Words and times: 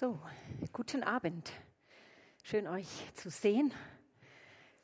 So, 0.00 0.16
guten 0.72 1.02
Abend. 1.02 1.50
Schön 2.44 2.68
euch 2.68 2.86
zu 3.14 3.30
sehen. 3.30 3.74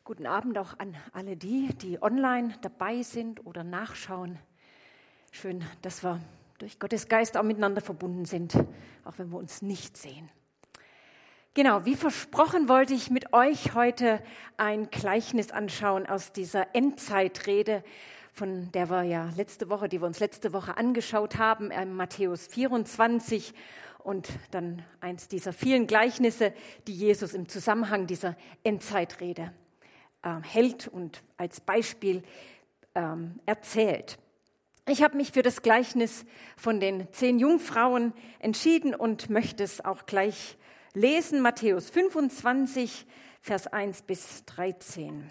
Guten 0.02 0.26
Abend 0.26 0.58
auch 0.58 0.76
an 0.80 0.96
alle 1.12 1.36
die, 1.36 1.68
die 1.68 2.02
online 2.02 2.52
dabei 2.62 3.02
sind 3.02 3.46
oder 3.46 3.62
nachschauen. 3.62 4.40
Schön, 5.30 5.64
dass 5.82 6.02
wir 6.02 6.18
durch 6.58 6.80
Gottes 6.80 7.06
Geist 7.06 7.36
auch 7.36 7.44
miteinander 7.44 7.80
verbunden 7.80 8.24
sind, 8.24 8.56
auch 9.04 9.16
wenn 9.18 9.30
wir 9.30 9.38
uns 9.38 9.62
nicht 9.62 9.96
sehen. 9.96 10.28
Genau, 11.54 11.84
wie 11.84 11.94
versprochen 11.94 12.68
wollte 12.68 12.94
ich 12.94 13.08
mit 13.08 13.32
euch 13.32 13.72
heute 13.74 14.20
ein 14.56 14.90
Gleichnis 14.90 15.52
anschauen 15.52 16.06
aus 16.06 16.32
dieser 16.32 16.74
Endzeitrede, 16.74 17.84
von 18.32 18.72
der 18.72 18.90
wir 18.90 19.04
ja 19.04 19.30
letzte 19.36 19.70
Woche, 19.70 19.88
die 19.88 20.00
wir 20.00 20.08
uns 20.08 20.18
letzte 20.18 20.52
Woche 20.52 20.76
angeschaut 20.76 21.38
haben, 21.38 21.70
in 21.70 21.94
Matthäus 21.94 22.48
24 22.48 23.54
und 24.04 24.28
dann 24.50 24.84
eins 25.00 25.28
dieser 25.28 25.52
vielen 25.52 25.86
Gleichnisse, 25.86 26.52
die 26.86 26.94
Jesus 26.94 27.34
im 27.34 27.48
Zusammenhang 27.48 28.06
dieser 28.06 28.36
Endzeitrede 28.62 29.52
äh, 30.22 30.40
hält 30.42 30.88
und 30.88 31.22
als 31.36 31.60
Beispiel 31.60 32.22
ähm, 32.94 33.40
erzählt. 33.46 34.18
Ich 34.86 35.02
habe 35.02 35.16
mich 35.16 35.32
für 35.32 35.42
das 35.42 35.62
Gleichnis 35.62 36.26
von 36.58 36.78
den 36.78 37.10
zehn 37.12 37.38
Jungfrauen 37.38 38.12
entschieden 38.38 38.94
und 38.94 39.30
möchte 39.30 39.64
es 39.64 39.82
auch 39.82 40.04
gleich 40.04 40.58
lesen. 40.92 41.40
Matthäus 41.40 41.88
25, 41.88 43.06
Vers 43.40 43.66
1 43.66 44.02
bis 44.02 44.44
13. 44.44 45.30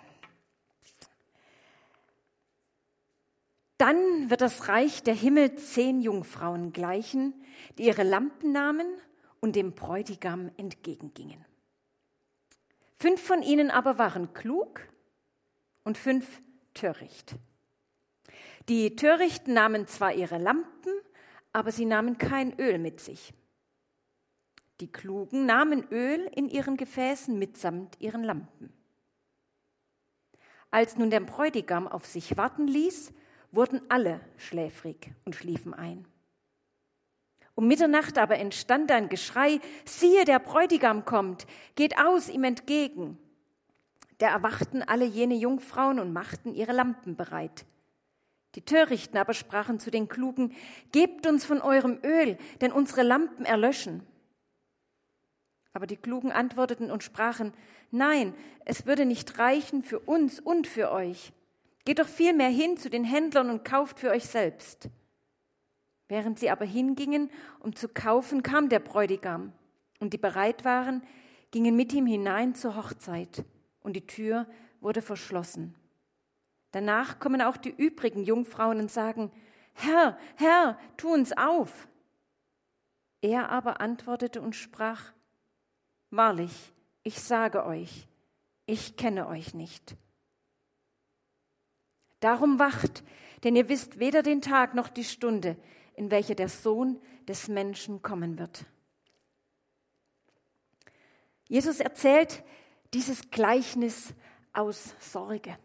Dann 3.84 4.30
wird 4.30 4.40
das 4.40 4.70
Reich 4.70 5.04
der 5.04 5.14
Himmel 5.14 5.58
zehn 5.58 6.00
Jungfrauen 6.00 6.72
gleichen, 6.72 7.34
die 7.78 7.84
ihre 7.84 8.04
Lampen 8.04 8.54
nahmen 8.54 8.88
und 9.42 9.58
dem 9.58 9.74
Bräutigam 9.74 10.52
entgegengingen. 10.56 11.44
Fünf 12.94 13.22
von 13.22 13.44
ihnen 13.44 13.70
aber 13.70 13.98
waren 13.98 14.34
klug 14.34 14.80
und 15.84 15.98
fünf 15.98 16.42
töricht. 16.74 17.36
Die 18.70 18.96
Törichten 18.96 19.54
nahmen 19.54 19.86
zwar 19.86 20.14
ihre 20.14 20.38
Lampen, 20.38 20.94
aber 21.52 21.74
sie 21.74 21.84
nahmen 21.84 22.18
kein 22.18 22.58
Öl 22.62 22.78
mit 22.78 23.02
sich. 23.02 23.34
Die 24.80 24.94
Klugen 24.94 25.46
nahmen 25.46 25.86
Öl 25.92 26.32
in 26.34 26.48
ihren 26.48 26.78
Gefäßen 26.78 27.38
mitsamt 27.38 28.00
ihren 28.00 28.24
Lampen. 28.24 28.72
Als 30.72 30.96
nun 30.96 31.10
der 31.10 31.20
Bräutigam 31.20 31.86
auf 31.86 32.06
sich 32.06 32.38
warten 32.38 32.66
ließ, 32.66 33.12
wurden 33.54 33.82
alle 33.90 34.20
schläfrig 34.38 35.12
und 35.26 35.36
schliefen 35.36 35.74
ein. 35.74 36.06
Um 37.56 37.68
Mitternacht 37.68 38.18
aber 38.18 38.38
entstand 38.40 38.92
ein 38.92 39.10
Geschrei, 39.10 39.60
siehe, 39.86 40.26
der 40.26 40.40
Bräutigam 40.40 41.06
kommt, 41.06 41.46
geht 41.76 41.98
aus 42.00 42.28
ihm 42.30 42.44
entgegen. 42.44 43.20
Da 44.18 44.30
erwachten 44.30 44.82
alle 44.82 45.06
jene 45.06 45.36
Jungfrauen 45.36 46.00
und 46.00 46.14
machten 46.14 46.56
ihre 46.56 46.72
Lampen 46.72 47.16
bereit. 47.16 47.66
Die 48.56 48.62
Törichten 48.62 49.18
aber 49.18 49.34
sprachen 49.34 49.80
zu 49.80 49.92
den 49.92 50.08
Klugen, 50.08 50.56
Gebt 50.92 51.28
uns 51.28 51.46
von 51.46 51.62
eurem 51.62 52.00
Öl, 52.04 52.38
denn 52.62 52.72
unsere 52.72 53.04
Lampen 53.04 53.46
erlöschen. 53.46 54.04
Aber 55.74 55.88
die 55.88 55.98
Klugen 55.98 56.32
antworteten 56.32 56.92
und 56.92 57.04
sprachen, 57.04 57.54
Nein, 57.92 58.34
es 58.66 58.88
würde 58.88 59.06
nicht 59.06 59.38
reichen 59.38 59.84
für 59.84 60.00
uns 60.00 60.40
und 60.40 60.66
für 60.66 60.92
euch. 60.92 61.34
Geht 61.86 62.00
doch 62.00 62.08
vielmehr 62.08 62.50
hin 62.50 62.78
zu 62.78 62.90
den 62.90 63.04
Händlern 63.04 63.50
und 63.50 63.66
kauft 63.66 64.00
für 64.00 64.12
euch 64.12 64.26
selbst. 64.26 64.90
Während 66.08 66.40
sie 66.40 66.50
aber 66.50 66.66
hingingen, 66.66 67.30
um 67.60 67.76
zu 67.76 67.88
kaufen, 67.90 68.44
kam 68.44 68.70
der 68.70 68.80
Bräutigam, 68.80 69.54
und 70.00 70.14
die 70.14 70.18
bereit 70.18 70.66
waren, 70.66 71.04
gingen 71.52 71.76
mit 71.76 71.94
ihm 71.94 72.06
hinein 72.06 72.56
zur 72.56 72.76
Hochzeit, 72.76 73.46
und 73.82 73.96
die 73.96 74.06
Tür 74.06 74.48
wurde 74.82 75.02
verschlossen. 75.02 75.76
Danach 76.72 77.20
kommen 77.20 77.42
auch 77.42 77.58
die 77.58 77.74
übrigen 77.76 78.24
Jungfrauen 78.24 78.80
und 78.80 78.92
sagen, 78.92 79.32
Herr, 79.74 80.18
Herr, 80.36 80.78
tu 80.98 81.14
uns 81.14 81.32
auf. 81.36 81.88
Er 83.22 83.50
aber 83.50 83.80
antwortete 83.80 84.42
und 84.42 84.56
sprach, 84.56 85.14
Wahrlich, 86.10 86.74
ich 87.04 87.20
sage 87.22 87.66
euch, 87.66 88.08
ich 88.66 88.98
kenne 88.98 89.28
euch 89.28 89.54
nicht. 89.54 89.96
Darum 92.24 92.58
wacht, 92.58 93.04
denn 93.44 93.54
ihr 93.58 93.68
wisst 93.68 94.00
weder 94.00 94.24
den 94.24 94.42
Tag 94.42 94.76
noch 94.76 94.88
die 94.88 95.04
Stunde, 95.04 95.58
in 95.96 96.10
welcher 96.10 96.36
der 96.36 96.48
Sohn 96.48 97.02
des 97.28 97.50
Menschen 97.50 98.02
kommen 98.02 98.40
wird. 98.40 98.66
Jesus 101.50 101.82
erzählt 101.82 102.46
dieses 102.94 103.30
Gleichnis 103.30 104.14
aus 104.54 104.96
Sorge. 105.00 105.58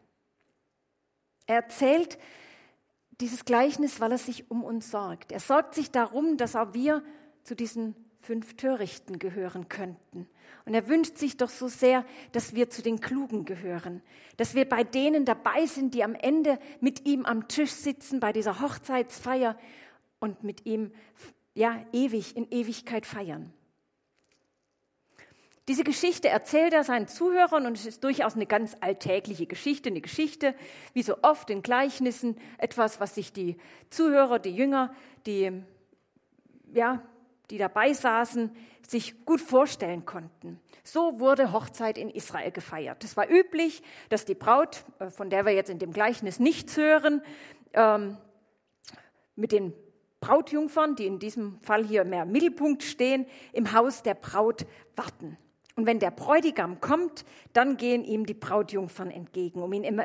Er 1.46 1.56
erzählt 1.62 2.18
dieses 3.20 3.44
Gleichnis, 3.44 4.00
weil 4.00 4.10
er 4.10 4.18
sich 4.18 4.50
um 4.50 4.64
uns 4.64 4.90
sorgt. 4.90 5.30
Er 5.30 5.40
sorgt 5.40 5.76
sich 5.76 5.92
darum, 5.92 6.38
dass 6.38 6.56
auch 6.56 6.74
wir 6.74 7.04
zu 7.44 7.54
diesen 7.54 7.94
fünf 8.20 8.56
Törichten 8.56 9.18
gehören 9.18 9.68
könnten. 9.68 10.28
Und 10.64 10.74
er 10.74 10.88
wünscht 10.88 11.16
sich 11.16 11.36
doch 11.36 11.48
so 11.48 11.68
sehr, 11.68 12.04
dass 12.32 12.54
wir 12.54 12.68
zu 12.68 12.82
den 12.82 13.00
Klugen 13.00 13.44
gehören, 13.44 14.02
dass 14.36 14.54
wir 14.54 14.68
bei 14.68 14.84
denen 14.84 15.24
dabei 15.24 15.66
sind, 15.66 15.94
die 15.94 16.04
am 16.04 16.14
Ende 16.14 16.58
mit 16.80 17.06
ihm 17.06 17.24
am 17.24 17.48
Tisch 17.48 17.70
sitzen 17.70 18.20
bei 18.20 18.32
dieser 18.32 18.60
Hochzeitsfeier 18.60 19.58
und 20.20 20.42
mit 20.42 20.66
ihm 20.66 20.92
ja 21.54 21.84
ewig 21.92 22.36
in 22.36 22.50
Ewigkeit 22.50 23.06
feiern. 23.06 23.52
Diese 25.68 25.84
Geschichte 25.84 26.28
erzählt 26.28 26.72
er 26.72 26.82
seinen 26.82 27.08
Zuhörern 27.08 27.66
und 27.66 27.76
es 27.76 27.84
ist 27.84 28.02
durchaus 28.02 28.34
eine 28.34 28.46
ganz 28.46 28.74
alltägliche 28.80 29.46
Geschichte, 29.46 29.90
eine 29.90 30.00
Geschichte, 30.00 30.54
wie 30.94 31.02
so 31.02 31.16
oft 31.20 31.50
in 31.50 31.62
Gleichnissen, 31.62 32.36
etwas, 32.56 33.00
was 33.00 33.14
sich 33.14 33.34
die 33.34 33.58
Zuhörer, 33.90 34.38
die 34.38 34.54
Jünger, 34.54 34.94
die 35.26 35.62
ja, 36.72 37.02
die 37.50 37.58
dabei 37.58 37.92
saßen, 37.92 38.50
sich 38.86 39.24
gut 39.24 39.40
vorstellen 39.40 40.04
konnten. 40.04 40.60
So 40.84 41.20
wurde 41.20 41.52
Hochzeit 41.52 41.98
in 41.98 42.10
Israel 42.10 42.50
gefeiert. 42.50 43.04
Es 43.04 43.16
war 43.16 43.28
üblich, 43.28 43.82
dass 44.08 44.24
die 44.24 44.34
Braut, 44.34 44.84
äh, 44.98 45.10
von 45.10 45.30
der 45.30 45.44
wir 45.44 45.52
jetzt 45.52 45.70
in 45.70 45.78
dem 45.78 45.92
Gleichnis 45.92 46.38
nichts 46.38 46.76
hören, 46.76 47.22
ähm, 47.74 48.16
mit 49.36 49.52
den 49.52 49.72
Brautjungfern, 50.20 50.96
die 50.96 51.06
in 51.06 51.18
diesem 51.18 51.60
Fall 51.62 51.84
hier 51.84 52.04
mehr 52.04 52.24
im 52.24 52.32
Mittelpunkt 52.32 52.82
stehen, 52.82 53.26
im 53.52 53.72
Haus 53.72 54.02
der 54.02 54.14
Braut 54.14 54.66
warten. 54.96 55.38
Und 55.76 55.86
wenn 55.86 56.00
der 56.00 56.10
Bräutigam 56.10 56.80
kommt, 56.80 57.24
dann 57.52 57.76
gehen 57.76 58.02
ihm 58.02 58.26
die 58.26 58.34
Brautjungfern 58.34 59.12
entgegen, 59.12 59.62
um 59.62 59.72
ihn, 59.72 60.02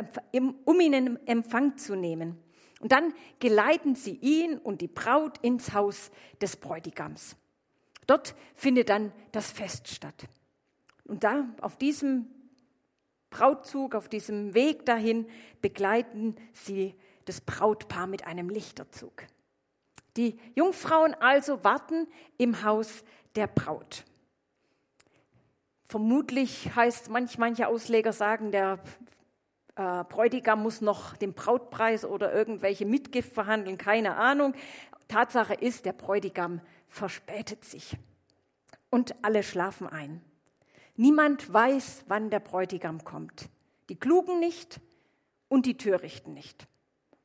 um 0.65 0.79
in 0.79 1.25
Empfang 1.25 1.77
zu 1.77 1.95
nehmen. 1.95 2.37
Und 2.83 2.91
dann 2.91 3.13
geleiten 3.39 3.95
sie 3.95 4.15
ihn 4.15 4.57
und 4.57 4.81
die 4.81 4.89
Braut 4.89 5.37
ins 5.37 5.73
Haus 5.73 6.11
des 6.41 6.57
Bräutigams. 6.57 7.37
Dort 8.07 8.35
findet 8.55 8.89
dann 8.89 9.13
das 9.31 9.49
Fest 9.53 9.87
statt. 9.87 10.27
Und 11.05 11.23
da, 11.23 11.47
auf 11.61 11.77
diesem 11.77 12.27
Brautzug, 13.29 13.95
auf 13.95 14.09
diesem 14.09 14.53
Weg 14.53 14.85
dahin, 14.85 15.27
begleiten 15.61 16.35
sie 16.51 16.93
das 17.23 17.39
Brautpaar 17.39 18.05
mit 18.05 18.27
einem 18.27 18.49
Lichterzug. 18.49 19.27
Die 20.17 20.37
Jungfrauen 20.53 21.13
also 21.13 21.63
warten 21.63 22.05
im 22.37 22.65
Haus 22.65 23.05
der 23.37 23.47
Braut. 23.47 24.03
Vermutlich 25.85 26.75
heißt 26.75 27.09
manch, 27.09 27.37
manche 27.37 27.69
Ausleger 27.69 28.11
sagen, 28.11 28.51
der 28.51 28.83
äh, 29.75 30.03
Bräutigam 30.03 30.61
muss 30.61 30.81
noch 30.81 31.15
den 31.17 31.33
Brautpreis 31.33 32.05
oder 32.05 32.33
irgendwelche 32.33 32.85
Mitgift 32.85 33.33
verhandeln, 33.33 33.77
keine 33.77 34.15
Ahnung. 34.15 34.53
Tatsache 35.07 35.53
ist, 35.53 35.85
der 35.85 35.93
Bräutigam 35.93 36.61
verspätet 36.87 37.65
sich 37.65 37.97
und 38.89 39.15
alle 39.23 39.43
schlafen 39.43 39.87
ein. 39.87 40.21
Niemand 40.95 41.51
weiß, 41.51 42.05
wann 42.07 42.29
der 42.29 42.39
Bräutigam 42.39 43.03
kommt. 43.03 43.49
Die 43.89 43.95
Klugen 43.95 44.39
nicht 44.39 44.79
und 45.49 45.65
die 45.65 45.77
Törichten 45.77 46.33
nicht. 46.33 46.67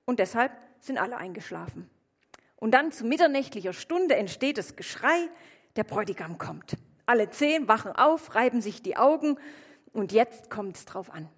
Und 0.06 0.19
deshalb 0.19 0.53
sind 0.81 0.97
alle 0.97 1.19
eingeschlafen. 1.19 1.91
Und 2.56 2.73
dann 2.73 2.93
zu 2.93 3.05
mitternächtlicher 3.05 3.75
Stunde 3.75 4.17
entsteht 4.17 4.59
das 4.59 4.75
Geschrei, 4.75 5.29
der 5.77 5.85
Bräutigam 5.85 6.39
kommt. 6.39 6.77
Alle 7.05 7.31
zehn 7.31 7.69
wachen 7.69 7.93
auf, 7.93 8.35
reiben 8.35 8.61
sich 8.62 8.83
die 8.83 8.97
Augen 8.97 9.39
und 9.93 10.12
jetzt 10.12 10.50
kommt 10.50 10.77
es 10.77 10.85
drauf 10.87 11.11
an. 11.11 11.29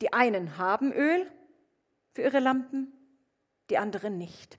Die 0.00 0.12
einen 0.12 0.58
haben 0.58 0.92
Öl 0.92 1.30
für 2.12 2.22
ihre 2.22 2.40
Lampen, 2.40 2.92
die 3.70 3.78
anderen 3.78 4.18
nicht. 4.18 4.58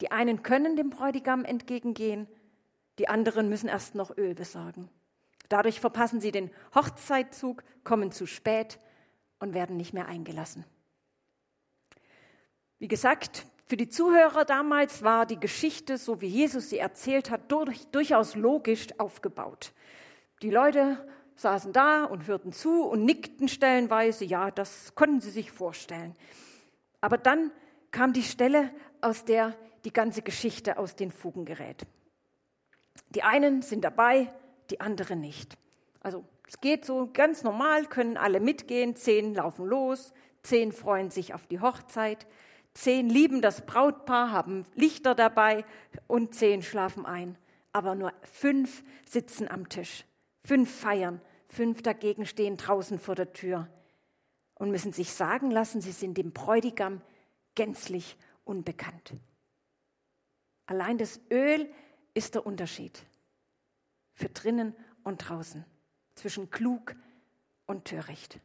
Die 0.00 0.10
einen 0.10 0.42
können 0.42 0.76
dem 0.76 0.90
Bräutigam 0.90 1.44
entgegengehen, 1.44 2.28
die 2.98 3.08
anderen 3.08 3.48
müssen 3.48 3.68
erst 3.68 3.94
noch 3.94 4.16
Öl 4.16 4.34
besorgen. 4.34 4.88
Dadurch 5.48 5.80
verpassen 5.80 6.20
sie 6.20 6.30
den 6.30 6.50
Hochzeitzug, 6.74 7.64
kommen 7.84 8.12
zu 8.12 8.26
spät 8.26 8.78
und 9.38 9.54
werden 9.54 9.76
nicht 9.76 9.92
mehr 9.92 10.06
eingelassen. 10.06 10.64
Wie 12.78 12.88
gesagt, 12.88 13.46
Für 13.66 13.78
die 13.78 13.88
Zuhörer 13.88 14.44
damals 14.44 15.02
war 15.02 15.24
die 15.24 15.40
Geschichte, 15.40 15.96
so 15.96 16.20
wie 16.20 16.26
Jesus 16.26 16.68
sie 16.68 16.78
erzählt 16.78 17.30
hat, 17.30 17.50
durch, 17.50 17.86
durchaus 17.86 18.36
logisch 18.36 18.88
aufgebaut. 18.98 19.72
Die 20.42 20.50
Leute 20.50 20.98
saßen 21.36 21.72
da 21.72 22.04
und 22.04 22.26
hörten 22.26 22.52
zu 22.52 22.84
und 22.84 23.04
nickten 23.04 23.48
stellenweise, 23.48 24.24
ja, 24.24 24.50
das 24.50 24.94
konnten 24.94 25.20
sie 25.20 25.30
sich 25.30 25.50
vorstellen. 25.50 26.14
Aber 27.00 27.18
dann 27.18 27.50
kam 27.90 28.12
die 28.12 28.22
Stelle, 28.22 28.70
aus 29.00 29.24
der 29.24 29.54
die 29.84 29.92
ganze 29.92 30.22
Geschichte 30.22 30.78
aus 30.78 30.96
den 30.96 31.10
Fugen 31.10 31.44
gerät. 31.44 31.86
Die 33.10 33.22
einen 33.22 33.62
sind 33.62 33.84
dabei, 33.84 34.32
die 34.70 34.80
anderen 34.80 35.20
nicht. 35.20 35.56
Also 36.00 36.24
es 36.46 36.60
geht 36.60 36.84
so 36.84 37.10
ganz 37.12 37.42
normal, 37.42 37.86
können 37.86 38.16
alle 38.16 38.40
mitgehen, 38.40 38.96
zehn 38.96 39.34
laufen 39.34 39.66
los, 39.66 40.12
zehn 40.42 40.72
freuen 40.72 41.10
sich 41.10 41.34
auf 41.34 41.46
die 41.46 41.60
Hochzeit, 41.60 42.26
zehn 42.74 43.08
lieben 43.08 43.40
das 43.40 43.64
Brautpaar, 43.64 44.30
haben 44.30 44.66
Lichter 44.74 45.14
dabei 45.14 45.64
und 46.06 46.34
zehn 46.34 46.62
schlafen 46.62 47.06
ein. 47.06 47.36
Aber 47.72 47.94
nur 47.94 48.12
fünf 48.22 48.84
sitzen 49.08 49.50
am 49.50 49.68
Tisch, 49.68 50.04
fünf 50.44 50.72
feiern, 50.72 51.20
fünf 51.48 51.82
dagegen 51.82 52.26
stehen 52.26 52.56
draußen 52.56 52.98
vor 52.98 53.14
der 53.14 53.32
Tür 53.32 53.68
und 54.54 54.70
müssen 54.70 54.92
sich 54.92 55.12
sagen 55.12 55.50
lassen, 55.50 55.80
sie 55.80 55.92
sind 55.92 56.16
dem 56.16 56.32
Bräutigam 56.32 57.00
gänzlich 57.54 58.16
unbekannt. 58.44 59.14
Allein 60.66 60.98
das 60.98 61.20
Öl 61.30 61.70
ist 62.14 62.34
der 62.34 62.46
Unterschied 62.46 63.04
für 64.14 64.28
drinnen 64.28 64.74
und 65.02 65.18
draußen, 65.18 65.64
zwischen 66.14 66.50
klug 66.50 66.94
und 67.66 67.84
töricht. 67.84 68.40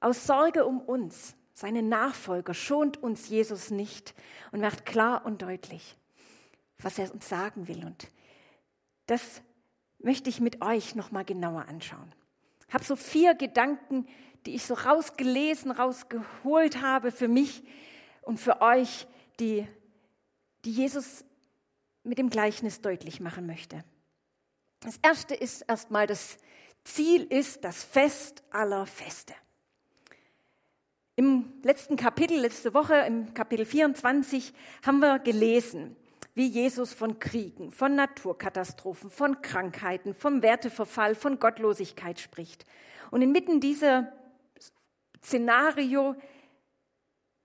Aus 0.00 0.26
Sorge 0.26 0.64
um 0.64 0.80
uns, 0.80 1.34
seine 1.52 1.82
Nachfolger, 1.82 2.54
schont 2.54 2.96
uns 3.02 3.28
Jesus 3.28 3.70
nicht 3.70 4.14
und 4.52 4.60
macht 4.60 4.86
klar 4.86 5.26
und 5.26 5.42
deutlich, 5.42 5.96
was 6.78 6.98
er 6.98 7.12
uns 7.12 7.28
sagen 7.28 7.68
will. 7.68 7.84
Und 7.84 8.08
das 9.06 9.42
möchte 9.98 10.30
ich 10.30 10.40
mit 10.40 10.62
euch 10.62 10.94
noch 10.94 11.10
mal 11.10 11.24
genauer 11.24 11.66
anschauen. 11.68 12.12
Ich 12.68 12.74
habe 12.74 12.84
so 12.84 12.96
vier 12.96 13.34
Gedanken, 13.34 14.06
die 14.46 14.54
ich 14.54 14.64
so 14.64 14.74
rausgelesen, 14.74 15.70
rausgeholt 15.70 16.80
habe 16.82 17.10
für 17.10 17.28
mich 17.28 17.62
und 18.22 18.38
für 18.38 18.60
euch, 18.60 19.06
die, 19.40 19.66
die 20.64 20.72
Jesus 20.72 21.24
mit 22.04 22.18
dem 22.18 22.30
Gleichnis 22.30 22.80
deutlich 22.80 23.20
machen 23.20 23.46
möchte. 23.46 23.84
Das 24.80 24.98
erste 25.02 25.34
ist 25.34 25.62
erstmal, 25.62 26.06
das 26.06 26.38
Ziel 26.84 27.24
ist 27.24 27.64
das 27.64 27.84
Fest 27.84 28.42
aller 28.50 28.86
Feste. 28.86 29.34
Im 31.16 31.52
letzten 31.62 31.96
Kapitel, 31.96 32.38
letzte 32.38 32.74
Woche, 32.74 32.94
im 32.94 33.34
Kapitel 33.34 33.66
24, 33.66 34.52
haben 34.86 35.00
wir 35.00 35.18
gelesen, 35.18 35.96
wie 36.34 36.46
Jesus 36.46 36.92
von 36.92 37.18
Kriegen, 37.18 37.70
von 37.70 37.94
Naturkatastrophen, 37.94 39.10
von 39.10 39.42
Krankheiten, 39.42 40.14
vom 40.14 40.42
Werteverfall, 40.42 41.14
von 41.14 41.38
Gottlosigkeit 41.38 42.20
spricht. 42.20 42.64
Und 43.10 43.22
inmitten 43.22 43.60
dieser 43.60 44.12
Szenario 45.22 46.14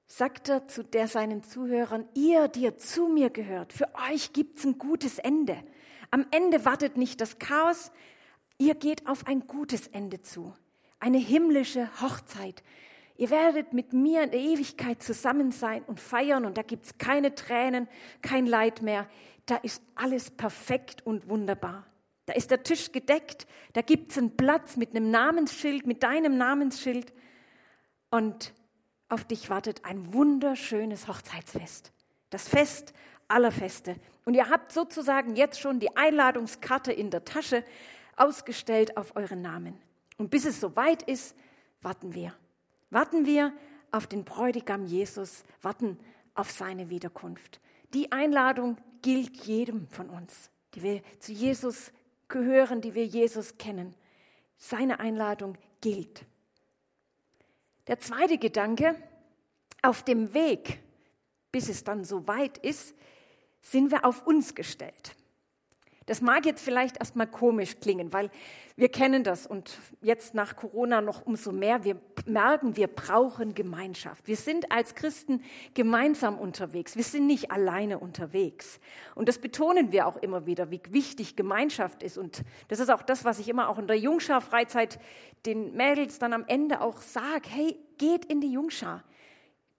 sagt 0.05 0.49
er 0.49 0.67
zu 0.67 0.83
der 0.83 1.07
seinen 1.07 1.43
Zuhörern, 1.43 2.07
ihr, 2.13 2.47
die 2.47 2.61
ihr 2.61 2.77
zu 2.77 3.07
mir 3.07 3.29
gehört, 3.29 3.73
für 3.73 3.89
euch 4.11 4.31
gibt's 4.33 4.63
ein 4.63 4.77
gutes 4.77 5.17
Ende. 5.17 5.57
Am 6.11 6.27
Ende 6.29 6.65
wartet 6.65 6.97
nicht 6.97 7.19
das 7.21 7.39
Chaos, 7.39 7.91
ihr 8.59 8.75
geht 8.75 9.07
auf 9.07 9.25
ein 9.25 9.47
gutes 9.47 9.87
Ende 9.87 10.21
zu. 10.21 10.53
Eine 10.99 11.17
himmlische 11.17 11.89
Hochzeit. 11.99 12.63
Ihr 13.17 13.29
werdet 13.29 13.73
mit 13.73 13.93
mir 13.93 14.23
in 14.23 14.31
der 14.31 14.39
Ewigkeit 14.39 15.03
zusammen 15.03 15.51
sein 15.51 15.83
und 15.83 15.99
feiern 15.99 16.45
und 16.45 16.57
da 16.57 16.63
gibt's 16.63 16.97
keine 16.97 17.35
Tränen, 17.35 17.87
kein 18.21 18.45
Leid 18.45 18.81
mehr. 18.81 19.07
Da 19.45 19.57
ist 19.57 19.83
alles 19.95 20.31
perfekt 20.31 21.05
und 21.05 21.29
wunderbar. 21.29 21.85
Da 22.25 22.33
ist 22.33 22.51
der 22.51 22.63
Tisch 22.63 22.91
gedeckt, 22.91 23.45
da 23.73 23.81
gibt's 23.81 24.17
einen 24.17 24.35
Platz 24.35 24.77
mit 24.77 24.91
einem 24.91 25.11
Namensschild, 25.11 25.85
mit 25.85 26.03
deinem 26.03 26.37
Namensschild 26.37 27.13
und 28.09 28.53
auf 29.09 29.25
dich 29.25 29.49
wartet 29.49 29.85
ein 29.85 30.13
wunderschönes 30.13 31.07
Hochzeitsfest. 31.07 31.91
Das 32.29 32.47
Fest 32.47 32.93
aller 33.27 33.51
Feste. 33.51 33.95
Und 34.25 34.33
ihr 34.33 34.49
habt 34.49 34.71
sozusagen 34.71 35.35
jetzt 35.35 35.59
schon 35.59 35.79
die 35.79 35.95
Einladungskarte 35.95 36.91
in 36.91 37.11
der 37.11 37.25
Tasche 37.25 37.63
ausgestellt 38.15 38.97
auf 38.97 39.15
euren 39.15 39.41
Namen. 39.41 39.77
Und 40.17 40.29
bis 40.29 40.45
es 40.45 40.59
soweit 40.59 41.03
ist, 41.03 41.35
warten 41.81 42.13
wir. 42.13 42.33
Warten 42.93 43.25
wir 43.25 43.51
auf 43.91 44.05
den 44.05 44.23
Bräutigam 44.23 44.85
Jesus, 44.85 45.43
warten 45.63 45.99
auf 46.35 46.51
seine 46.51 46.91
Wiederkunft. 46.91 47.59
Die 47.95 48.11
Einladung 48.11 48.77
gilt 49.01 49.45
jedem 49.45 49.87
von 49.87 50.11
uns, 50.11 50.51
die 50.75 50.83
wir 50.83 51.01
zu 51.19 51.31
Jesus 51.31 51.91
gehören, 52.27 52.81
die 52.81 52.93
wir 52.93 53.05
Jesus 53.05 53.57
kennen. 53.57 53.95
Seine 54.57 54.99
Einladung 54.99 55.57
gilt. 55.81 56.23
Der 57.87 57.99
zweite 57.99 58.37
Gedanke, 58.37 58.95
auf 59.81 60.03
dem 60.03 60.35
Weg, 60.35 60.79
bis 61.51 61.69
es 61.69 61.83
dann 61.83 62.05
so 62.05 62.27
weit 62.27 62.59
ist, 62.59 62.93
sind 63.61 63.89
wir 63.89 64.05
auf 64.05 64.27
uns 64.27 64.53
gestellt. 64.53 65.15
Das 66.05 66.21
mag 66.21 66.45
jetzt 66.45 66.63
vielleicht 66.63 66.97
erstmal 66.97 67.27
komisch 67.27 67.79
klingen, 67.79 68.11
weil 68.11 68.29
wir 68.75 68.89
kennen 68.89 69.23
das 69.23 69.45
und 69.45 69.77
jetzt 70.01 70.33
nach 70.33 70.55
Corona 70.55 71.01
noch 71.01 71.25
umso 71.25 71.51
mehr. 71.51 71.83
Wir 71.83 71.99
merken, 72.25 72.75
wir 72.75 72.87
brauchen 72.87 73.53
Gemeinschaft. 73.53 74.27
Wir 74.27 74.35
sind 74.35 74.71
als 74.71 74.95
Christen 74.95 75.43
gemeinsam 75.73 76.39
unterwegs. 76.39 76.95
Wir 76.95 77.03
sind 77.03 77.27
nicht 77.27 77.51
alleine 77.51 77.99
unterwegs. 77.99 78.79
Und 79.15 79.29
das 79.29 79.37
betonen 79.37 79.91
wir 79.91 80.07
auch 80.07 80.17
immer 80.17 80.45
wieder, 80.45 80.71
wie 80.71 80.81
wichtig 80.89 81.35
Gemeinschaft 81.35 82.03
ist. 82.03 82.17
Und 82.17 82.43
das 82.67 82.79
ist 82.79 82.89
auch 82.89 83.03
das, 83.03 83.25
was 83.25 83.39
ich 83.39 83.47
immer 83.47 83.69
auch 83.69 83.77
in 83.77 83.87
der 83.87 83.99
Jungschar-Freizeit 83.99 84.99
den 85.45 85.75
Mädels 85.75 86.19
dann 86.19 86.33
am 86.33 86.45
Ende 86.47 86.81
auch 86.81 87.01
sage. 87.01 87.49
Hey, 87.49 87.77
geht 87.97 88.25
in 88.25 88.41
die 88.41 88.51
Jungschar. 88.51 89.03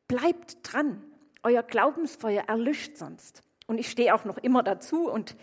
Bleibt 0.07 0.59
dran. 0.63 1.03
Euer 1.43 1.63
Glaubensfeuer 1.63 2.45
erlischt 2.47 2.97
sonst. 2.97 3.43
Und 3.67 3.79
ich 3.79 3.91
stehe 3.91 4.15
auch 4.15 4.25
noch 4.25 4.39
immer 4.39 4.63
dazu. 4.63 5.11
Und 5.11 5.37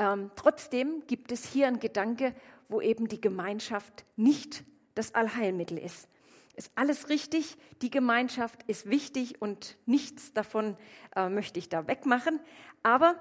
ähm, 0.00 0.30
trotzdem 0.34 1.02
gibt 1.06 1.30
es 1.30 1.44
hier 1.44 1.66
einen 1.66 1.78
Gedanke, 1.78 2.34
wo 2.70 2.80
eben 2.80 3.06
die 3.06 3.20
Gemeinschaft 3.20 4.06
nicht 4.16 4.64
das 4.94 5.14
Allheilmittel 5.14 5.76
ist. 5.76 6.08
Ist 6.56 6.72
alles 6.74 7.10
richtig, 7.10 7.58
die 7.82 7.90
Gemeinschaft 7.90 8.62
ist 8.62 8.88
wichtig 8.88 9.42
und 9.42 9.76
nichts 9.84 10.32
davon 10.32 10.78
äh, 11.14 11.28
möchte 11.28 11.58
ich 11.58 11.68
da 11.68 11.86
wegmachen. 11.86 12.40
Aber, 12.82 13.14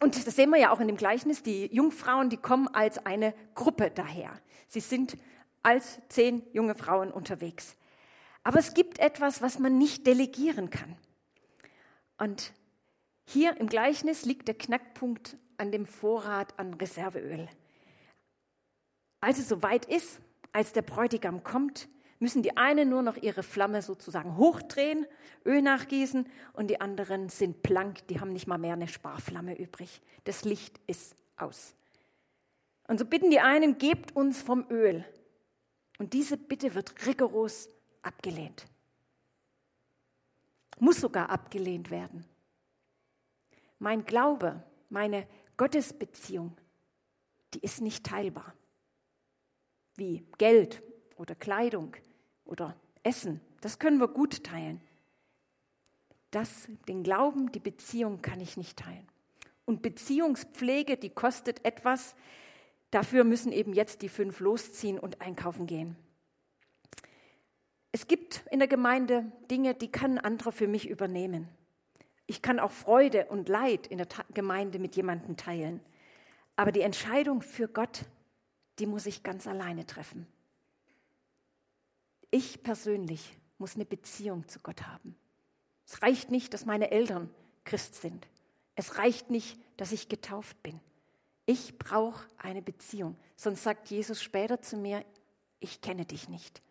und 0.00 0.26
das 0.26 0.36
sehen 0.36 0.50
wir 0.50 0.58
ja 0.58 0.72
auch 0.72 0.80
in 0.80 0.88
dem 0.88 0.98
Gleichnis, 0.98 1.42
die 1.42 1.74
Jungfrauen, 1.74 2.28
die 2.28 2.36
kommen 2.36 2.68
als 2.68 2.98
eine 3.06 3.32
Gruppe 3.54 3.90
daher. 3.90 4.38
Sie 4.68 4.80
sind 4.80 5.16
als 5.62 6.00
zehn 6.10 6.42
junge 6.52 6.74
Frauen 6.74 7.12
unterwegs. 7.12 7.76
Aber 8.42 8.58
es 8.58 8.74
gibt 8.74 8.98
etwas, 8.98 9.40
was 9.40 9.58
man 9.58 9.78
nicht 9.78 10.06
delegieren 10.06 10.68
kann. 10.68 10.96
Und 12.18 12.52
hier 13.24 13.56
im 13.58 13.66
Gleichnis 13.66 14.24
liegt 14.24 14.48
der 14.48 14.56
Knackpunkt 14.56 15.36
an 15.56 15.72
dem 15.72 15.86
Vorrat 15.86 16.58
an 16.58 16.74
Reserveöl. 16.74 17.48
Als 19.20 19.38
es 19.38 19.48
soweit 19.48 19.86
ist, 19.86 20.20
als 20.52 20.72
der 20.72 20.82
Bräutigam 20.82 21.42
kommt, 21.42 21.88
müssen 22.18 22.42
die 22.42 22.56
einen 22.56 22.88
nur 22.88 23.02
noch 23.02 23.16
ihre 23.16 23.42
Flamme 23.42 23.82
sozusagen 23.82 24.36
hochdrehen, 24.36 25.06
Öl 25.44 25.62
nachgießen 25.62 26.28
und 26.52 26.68
die 26.68 26.80
anderen 26.80 27.28
sind 27.28 27.62
blank, 27.62 28.06
die 28.08 28.20
haben 28.20 28.32
nicht 28.32 28.46
mal 28.46 28.58
mehr 28.58 28.74
eine 28.74 28.88
Sparflamme 28.88 29.58
übrig. 29.58 30.00
Das 30.24 30.44
Licht 30.44 30.80
ist 30.86 31.16
aus. 31.36 31.74
Und 32.86 32.98
so 32.98 33.04
bitten 33.04 33.30
die 33.30 33.40
einen, 33.40 33.78
gebt 33.78 34.14
uns 34.14 34.42
vom 34.42 34.66
Öl. 34.70 35.04
Und 35.98 36.12
diese 36.12 36.36
Bitte 36.36 36.74
wird 36.74 37.06
rigoros 37.06 37.68
abgelehnt. 38.02 38.66
Muss 40.78 41.00
sogar 41.00 41.30
abgelehnt 41.30 41.90
werden. 41.90 42.24
Mein 43.78 44.04
Glaube, 44.04 44.62
meine 44.88 45.26
Gottesbeziehung, 45.56 46.56
die 47.54 47.60
ist 47.60 47.80
nicht 47.80 48.04
teilbar. 48.04 48.54
Wie 49.96 50.26
Geld 50.38 50.82
oder 51.16 51.34
Kleidung 51.34 51.96
oder 52.44 52.76
Essen, 53.02 53.40
das 53.60 53.78
können 53.78 53.98
wir 53.98 54.08
gut 54.08 54.44
teilen. 54.44 54.80
Das, 56.30 56.68
den 56.88 57.04
Glauben, 57.04 57.52
die 57.52 57.60
Beziehung 57.60 58.20
kann 58.20 58.40
ich 58.40 58.56
nicht 58.56 58.78
teilen. 58.78 59.06
Und 59.64 59.82
Beziehungspflege, 59.82 60.96
die 60.96 61.10
kostet 61.10 61.64
etwas. 61.64 62.16
Dafür 62.90 63.24
müssen 63.24 63.52
eben 63.52 63.72
jetzt 63.72 64.02
die 64.02 64.08
fünf 64.08 64.40
losziehen 64.40 64.98
und 64.98 65.20
einkaufen 65.20 65.66
gehen. 65.66 65.96
Es 67.92 68.08
gibt 68.08 68.44
in 68.50 68.58
der 68.58 68.66
Gemeinde 68.66 69.30
Dinge, 69.50 69.74
die 69.74 69.92
kann 69.92 70.18
andere 70.18 70.50
für 70.50 70.66
mich 70.66 70.88
übernehmen. 70.88 71.48
Ich 72.26 72.42
kann 72.42 72.58
auch 72.58 72.70
Freude 72.70 73.26
und 73.26 73.48
Leid 73.48 73.86
in 73.86 73.98
der 73.98 74.08
Gemeinde 74.32 74.78
mit 74.78 74.96
jemandem 74.96 75.36
teilen. 75.36 75.80
Aber 76.56 76.72
die 76.72 76.80
Entscheidung 76.80 77.42
für 77.42 77.68
Gott, 77.68 78.04
die 78.78 78.86
muss 78.86 79.06
ich 79.06 79.22
ganz 79.22 79.46
alleine 79.46 79.86
treffen. 79.86 80.26
Ich 82.30 82.62
persönlich 82.62 83.36
muss 83.58 83.74
eine 83.74 83.84
Beziehung 83.84 84.48
zu 84.48 84.58
Gott 84.60 84.82
haben. 84.82 85.16
Es 85.86 86.02
reicht 86.02 86.30
nicht, 86.30 86.54
dass 86.54 86.64
meine 86.64 86.90
Eltern 86.90 87.30
Christ 87.64 87.96
sind. 87.96 88.26
Es 88.74 88.98
reicht 88.98 89.30
nicht, 89.30 89.58
dass 89.76 89.92
ich 89.92 90.08
getauft 90.08 90.60
bin. 90.62 90.80
Ich 91.46 91.78
brauche 91.78 92.26
eine 92.38 92.62
Beziehung. 92.62 93.16
Sonst 93.36 93.62
sagt 93.62 93.90
Jesus 93.90 94.22
später 94.22 94.62
zu 94.62 94.76
mir, 94.76 95.04
ich 95.60 95.80
kenne 95.80 96.06
dich 96.06 96.28
nicht. 96.28 96.62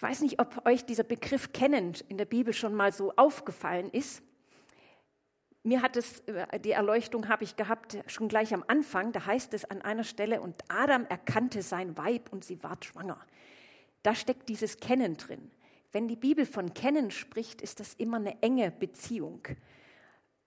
Ich 0.00 0.02
weiß 0.02 0.22
nicht, 0.22 0.40
ob 0.40 0.64
euch 0.64 0.86
dieser 0.86 1.02
Begriff 1.02 1.52
kennend 1.52 2.00
in 2.08 2.16
der 2.16 2.24
Bibel 2.24 2.54
schon 2.54 2.72
mal 2.72 2.90
so 2.90 3.12
aufgefallen 3.16 3.90
ist. 3.90 4.22
Mir 5.62 5.82
hat 5.82 5.94
es, 5.98 6.20
äh, 6.20 6.58
die 6.58 6.70
Erleuchtung 6.70 7.28
habe 7.28 7.44
ich 7.44 7.54
gehabt 7.54 7.98
schon 8.06 8.26
gleich 8.26 8.54
am 8.54 8.64
Anfang. 8.66 9.12
Da 9.12 9.26
heißt 9.26 9.52
es 9.52 9.66
an 9.66 9.82
einer 9.82 10.04
Stelle, 10.04 10.40
und 10.40 10.56
Adam 10.68 11.04
erkannte 11.04 11.60
sein 11.60 11.98
Weib 11.98 12.32
und 12.32 12.46
sie 12.46 12.62
ward 12.62 12.86
schwanger. 12.86 13.20
Da 14.02 14.14
steckt 14.14 14.48
dieses 14.48 14.78
Kennen 14.78 15.18
drin. 15.18 15.50
Wenn 15.92 16.08
die 16.08 16.16
Bibel 16.16 16.46
von 16.46 16.72
Kennen 16.72 17.10
spricht, 17.10 17.60
ist 17.60 17.78
das 17.78 17.92
immer 17.92 18.16
eine 18.16 18.40
enge 18.40 18.70
Beziehung. 18.70 19.42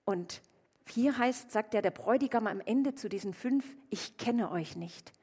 Und 0.03 0.41
hier 0.89 1.15
heißt, 1.15 1.51
sagt 1.51 1.75
ja 1.75 1.83
der 1.83 1.91
Bräutigam 1.91 2.47
am 2.47 2.59
Ende 2.59 2.95
zu 2.95 3.07
diesen 3.07 3.35
fünf, 3.35 3.77
ich 3.91 4.17
kenne 4.17 4.49
euch 4.49 4.75
nicht. 4.77 5.13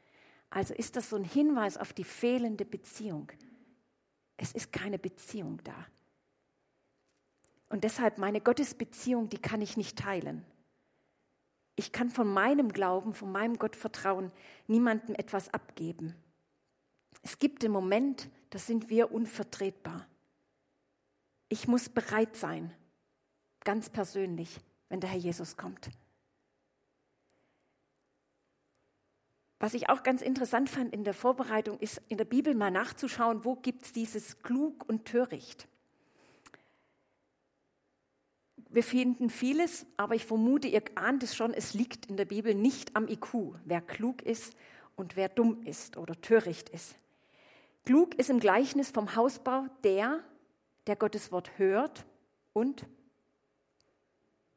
Also 0.51 0.73
ist 0.73 0.95
das 0.95 1.11
so 1.11 1.17
ein 1.17 1.25
Hinweis 1.25 1.77
auf 1.77 1.93
die 1.93 2.05
fehlende 2.05 2.65
Beziehung. 2.65 3.33
Es 4.43 4.53
ist 4.53 4.73
keine 4.73 4.99
Beziehung 4.99 5.61
da. 5.65 5.87
Und 7.69 7.85
deshalb 7.85 8.17
meine 8.17 8.41
Gottesbeziehung, 8.41 9.29
die 9.29 9.39
kann 9.39 9.61
ich 9.61 9.77
nicht 9.77 9.99
teilen. 9.99 10.47
Ich 11.77 11.93
kann 11.93 12.09
von 12.09 12.27
meinem 12.27 12.73
Glauben, 12.73 13.13
von 13.13 13.31
meinem 13.31 13.59
Gottvertrauen 13.59 14.33
niemandem 14.67 15.15
etwas 15.15 15.53
abgeben. 15.53 16.17
Es 17.23 17.39
gibt 17.39 17.63
den 17.63 17.71
Moment, 17.71 18.31
da 18.49 18.59
sind 18.59 18.89
wir 18.89 19.13
unvertretbar. 19.13 20.07
Ich 21.51 21.69
muss 21.69 21.91
bereit 21.91 22.35
sein, 22.35 22.73
ganz 23.63 23.91
persönlich, 23.91 24.59
wenn 24.89 25.01
der 25.01 25.11
Herr 25.11 25.19
Jesus 25.19 25.59
kommt. 25.59 25.91
Was 29.61 29.75
ich 29.75 29.91
auch 29.91 30.03
ganz 30.03 30.23
interessant 30.23 30.71
fand 30.71 30.93
in 30.95 31.05
der 31.05 31.13
Vorbereitung, 31.13 31.79
ist 31.81 32.01
in 32.09 32.17
der 32.17 32.25
Bibel 32.25 32.55
mal 32.55 32.71
nachzuschauen, 32.71 33.45
wo 33.45 33.57
gibt 33.57 33.85
es 33.85 33.93
dieses 33.93 34.43
klug 34.43 34.89
und 34.89 35.05
töricht. 35.05 35.69
Wir 38.71 38.83
finden 38.83 39.29
vieles, 39.29 39.85
aber 39.99 40.15
ich 40.15 40.25
vermute, 40.25 40.67
ihr 40.67 40.83
ahnt 40.95 41.23
es 41.23 41.37
schon, 41.37 41.53
es 41.53 41.75
liegt 41.75 42.07
in 42.07 42.17
der 42.17 42.25
Bibel 42.25 42.55
nicht 42.55 42.97
am 42.97 43.07
IQ, 43.07 43.55
wer 43.67 43.83
klug 43.83 44.23
ist 44.23 44.55
und 44.97 45.17
wer 45.17 45.29
dumm 45.29 45.63
ist 45.65 45.99
oder 45.99 46.19
töricht 46.19 46.71
ist. 46.71 46.97
Klug 47.85 48.15
ist 48.15 48.31
im 48.31 48.41
Gleichnis 48.41 48.91
vom 48.91 49.15
Hausbau 49.15 49.67
der, 49.85 50.21
der 50.87 50.97
Gottes 50.97 51.33
Wort 51.33 51.59
hört 51.59 52.07
und 52.55 52.87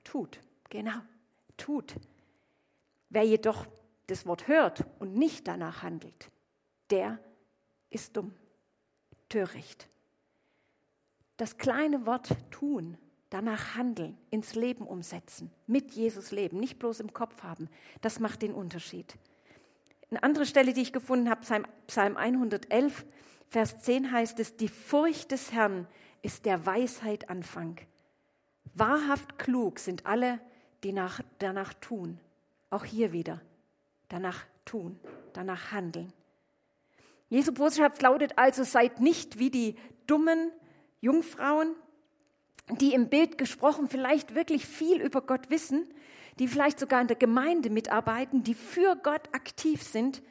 tut. 0.06 0.40
Genau, 0.70 1.02
tut. 1.58 1.96
Wer 3.10 3.24
jedoch 3.24 3.68
das 4.08 4.26
Wort 4.26 4.48
hört 4.48 4.86
und 5.00 5.16
nicht 5.16 5.48
danach 5.48 5.84
handelt, 5.84 6.30
der 6.90 7.20
ist 7.90 8.18
dumm, 8.18 8.34
töricht. 9.30 9.90
Das 11.38 11.58
kleine 11.58 12.06
Wort 12.06 12.36
tun, 12.52 12.98
danach 13.30 13.76
handeln, 13.76 14.18
ins 14.30 14.56
Leben 14.56 14.86
umsetzen, 14.86 15.52
mit 15.66 15.92
Jesus 15.92 16.32
leben, 16.32 16.60
nicht 16.60 16.80
bloß 16.80 17.00
im 17.00 17.14
Kopf 17.14 17.44
haben, 17.44 17.70
das 18.02 18.20
macht 18.20 18.42
den 18.42 18.54
Unterschied. 18.54 19.16
Eine 20.12 20.22
andere 20.22 20.46
Stelle, 20.46 20.74
die 20.74 20.82
ich 20.82 20.94
gefunden 20.94 21.30
habe, 21.30 21.42
Psalm 21.88 22.18
111, 22.18 23.06
Vers 23.48 23.82
10 23.82 24.12
heißt 24.12 24.40
es, 24.40 24.58
die 24.58 24.68
Furcht 24.68 25.32
des 25.32 25.52
Herrn 25.52 25.88
ist 26.22 26.46
der 26.46 26.66
Weisheit 26.66 27.30
Anfang. 27.30 27.80
Wahrhaft 28.74 29.38
klug 29.38 29.80
sind 29.80 30.06
alle, 30.06 30.40
die 30.84 30.94
nach, 30.94 31.22
danach 31.40 31.74
tun. 31.76 32.20
Auch 32.70 32.86
hier 32.86 33.12
wieder, 33.12 33.42
danach 34.14 34.46
tun, 34.64 35.00
danach 35.34 35.72
handeln. 35.72 36.14
Jesu 37.30 37.52
Botschaft 37.52 38.00
lautet 38.04 38.38
also, 38.38 38.64
seid 38.64 39.02
nicht 39.02 39.40
wie 39.40 39.50
die 39.50 39.76
dummen 40.06 40.52
Jungfrauen, 41.02 41.76
die 42.80 42.94
im 42.94 43.10
Bild 43.10 43.40
gesprochen 43.40 43.90
vielleicht 43.90 44.36
wirklich 44.36 44.68
viel 44.68 45.02
über 45.02 45.22
Gott 45.22 45.50
wissen, 45.50 45.88
die 46.38 46.48
vielleicht 46.48 46.80
sogar 46.80 47.02
in 47.02 47.08
der 47.08 47.18
Gemeinde 47.18 47.72
mitarbeiten, 47.72 48.44
die 48.44 48.54
für 48.54 48.96
Gott 48.98 49.30
aktiv 49.34 49.82
sind, 49.82 50.22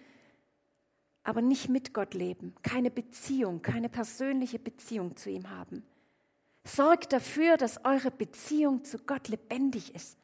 aber 1.25 1.43
nicht 1.43 1.69
mit 1.69 1.93
Gott 1.93 2.15
leben, 2.15 2.55
keine 2.62 2.91
Beziehung, 2.91 3.62
keine 3.62 3.89
persönliche 3.89 4.61
Beziehung 4.61 5.17
zu 5.17 5.29
ihm 5.29 5.51
haben. 5.51 5.85
Sorgt 6.65 7.12
dafür, 7.12 7.57
dass 7.57 7.85
eure 7.85 8.12
Beziehung 8.12 8.85
zu 8.85 8.99
Gott 8.99 9.27
lebendig 9.27 9.93
ist. 9.95 10.19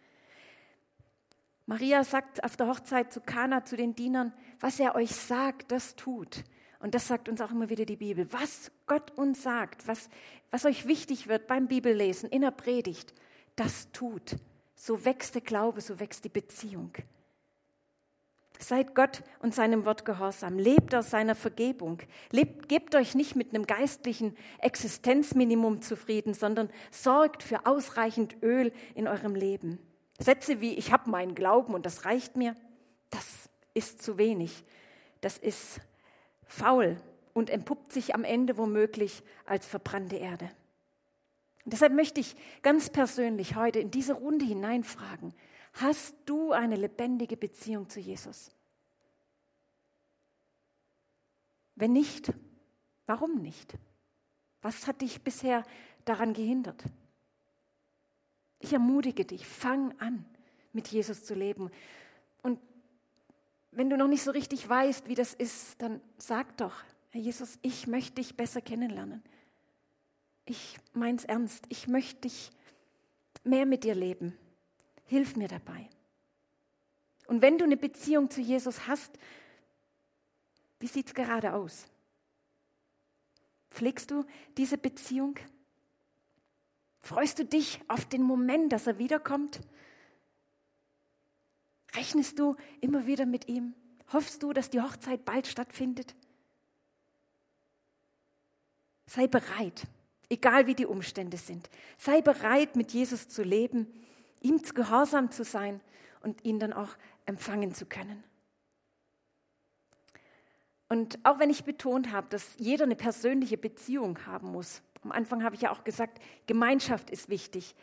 Maria 1.68 2.02
sagt 2.02 2.42
auf 2.44 2.56
der 2.56 2.66
Hochzeit 2.66 3.12
zu 3.12 3.20
Kana 3.20 3.62
zu 3.62 3.76
den 3.76 3.94
Dienern, 3.94 4.32
was 4.58 4.80
er 4.80 4.94
euch 4.94 5.14
sagt, 5.14 5.70
das 5.70 5.96
tut. 5.96 6.42
Und 6.80 6.94
das 6.94 7.06
sagt 7.06 7.28
uns 7.28 7.42
auch 7.42 7.50
immer 7.50 7.68
wieder 7.68 7.84
die 7.84 7.96
Bibel. 7.96 8.26
Was 8.32 8.70
Gott 8.86 9.10
uns 9.18 9.42
sagt, 9.42 9.86
was, 9.86 10.08
was 10.50 10.64
euch 10.64 10.88
wichtig 10.88 11.28
wird 11.28 11.46
beim 11.46 11.68
Bibellesen, 11.68 12.30
in 12.30 12.40
der 12.40 12.52
Predigt, 12.52 13.12
das 13.54 13.92
tut. 13.92 14.36
So 14.76 15.04
wächst 15.04 15.34
der 15.34 15.42
Glaube, 15.42 15.82
so 15.82 16.00
wächst 16.00 16.24
die 16.24 16.30
Beziehung. 16.30 16.94
Seid 18.58 18.94
Gott 18.94 19.22
und 19.40 19.54
seinem 19.54 19.84
Wort 19.84 20.06
gehorsam. 20.06 20.58
Lebt 20.58 20.94
aus 20.94 21.10
seiner 21.10 21.34
Vergebung. 21.34 21.98
Lebt, 22.30 22.70
gebt 22.70 22.94
euch 22.94 23.14
nicht 23.14 23.36
mit 23.36 23.54
einem 23.54 23.66
geistlichen 23.66 24.34
Existenzminimum 24.60 25.82
zufrieden, 25.82 26.32
sondern 26.32 26.70
sorgt 26.90 27.42
für 27.42 27.66
ausreichend 27.66 28.42
Öl 28.42 28.72
in 28.94 29.06
eurem 29.06 29.34
Leben. 29.34 29.78
Sätze 30.18 30.60
wie, 30.60 30.74
ich 30.74 30.92
habe 30.92 31.10
meinen 31.10 31.34
Glauben 31.34 31.74
und 31.74 31.86
das 31.86 32.04
reicht 32.04 32.36
mir, 32.36 32.56
das 33.10 33.48
ist 33.74 34.02
zu 34.02 34.18
wenig. 34.18 34.64
Das 35.20 35.38
ist 35.38 35.80
faul 36.46 37.00
und 37.34 37.50
entpuppt 37.50 37.92
sich 37.92 38.14
am 38.14 38.24
Ende 38.24 38.56
womöglich 38.56 39.22
als 39.46 39.66
verbrannte 39.66 40.16
Erde. 40.16 40.50
Und 41.64 41.72
deshalb 41.72 41.92
möchte 41.92 42.20
ich 42.20 42.36
ganz 42.62 42.90
persönlich 42.90 43.54
heute 43.54 43.78
in 43.78 43.90
diese 43.90 44.14
Runde 44.14 44.44
hineinfragen, 44.44 45.34
hast 45.74 46.14
du 46.24 46.52
eine 46.52 46.76
lebendige 46.76 47.36
Beziehung 47.36 47.88
zu 47.88 48.00
Jesus? 48.00 48.50
Wenn 51.74 51.92
nicht, 51.92 52.32
warum 53.06 53.36
nicht? 53.36 53.74
Was 54.62 54.86
hat 54.88 55.00
dich 55.00 55.22
bisher 55.22 55.62
daran 56.04 56.32
gehindert? 56.32 56.82
Ich 58.60 58.72
ermutige 58.72 59.24
dich, 59.24 59.46
fang 59.46 59.98
an, 60.00 60.24
mit 60.72 60.88
Jesus 60.88 61.24
zu 61.24 61.34
leben. 61.34 61.70
Und 62.42 62.58
wenn 63.70 63.90
du 63.90 63.96
noch 63.96 64.08
nicht 64.08 64.22
so 64.22 64.30
richtig 64.30 64.68
weißt, 64.68 65.08
wie 65.08 65.14
das 65.14 65.34
ist, 65.34 65.80
dann 65.80 66.00
sag 66.18 66.56
doch, 66.56 66.74
Herr 67.10 67.20
Jesus, 67.20 67.58
ich 67.62 67.86
möchte 67.86 68.16
dich 68.16 68.36
besser 68.36 68.60
kennenlernen. 68.60 69.22
Ich 70.44 70.78
mein's 70.92 71.24
ernst. 71.24 71.64
Ich 71.68 71.88
möchte 71.88 72.22
dich 72.22 72.50
mehr 73.44 73.66
mit 73.66 73.84
dir 73.84 73.94
leben. 73.94 74.36
Hilf 75.06 75.36
mir 75.36 75.48
dabei. 75.48 75.88
Und 77.26 77.42
wenn 77.42 77.58
du 77.58 77.64
eine 77.64 77.76
Beziehung 77.76 78.30
zu 78.30 78.40
Jesus 78.40 78.86
hast, 78.86 79.18
wie 80.80 80.86
sieht 80.86 81.08
es 81.08 81.14
gerade 81.14 81.52
aus? 81.52 81.86
Pflegst 83.70 84.10
du 84.10 84.24
diese 84.56 84.78
Beziehung? 84.78 85.34
Freust 87.08 87.38
du 87.38 87.46
dich 87.46 87.80
auf 87.88 88.04
den 88.04 88.20
Moment, 88.22 88.70
dass 88.70 88.86
er 88.86 88.98
wiederkommt? 88.98 89.62
Rechnest 91.94 92.38
du 92.38 92.54
immer 92.82 93.06
wieder 93.06 93.24
mit 93.24 93.48
ihm? 93.48 93.72
Hoffst 94.12 94.42
du, 94.42 94.52
dass 94.52 94.68
die 94.68 94.82
Hochzeit 94.82 95.24
bald 95.24 95.46
stattfindet? 95.46 96.14
Sei 99.06 99.26
bereit, 99.26 99.84
egal 100.28 100.66
wie 100.66 100.74
die 100.74 100.84
Umstände 100.84 101.38
sind. 101.38 101.70
Sei 101.96 102.20
bereit, 102.20 102.76
mit 102.76 102.92
Jesus 102.92 103.26
zu 103.26 103.42
leben, 103.42 103.86
ihm 104.42 104.60
gehorsam 104.60 105.30
zu 105.30 105.44
sein 105.44 105.80
und 106.20 106.44
ihn 106.44 106.58
dann 106.58 106.74
auch 106.74 106.94
empfangen 107.24 107.72
zu 107.72 107.86
können. 107.86 108.22
Und 110.90 111.18
auch 111.22 111.38
wenn 111.38 111.48
ich 111.48 111.64
betont 111.64 112.12
habe, 112.12 112.28
dass 112.28 112.58
jeder 112.58 112.84
eine 112.84 112.96
persönliche 112.96 113.56
Beziehung 113.56 114.26
haben 114.26 114.52
muss, 114.52 114.82
am 115.02 115.12
Anfang 115.12 115.44
habe 115.44 115.54
ich 115.54 115.62
ja 115.62 115.70
auch 115.70 115.84
gesagt, 115.84 116.20
Gemeinschaft 116.46 117.10
ist 117.10 117.28
wichtig. 117.28 117.74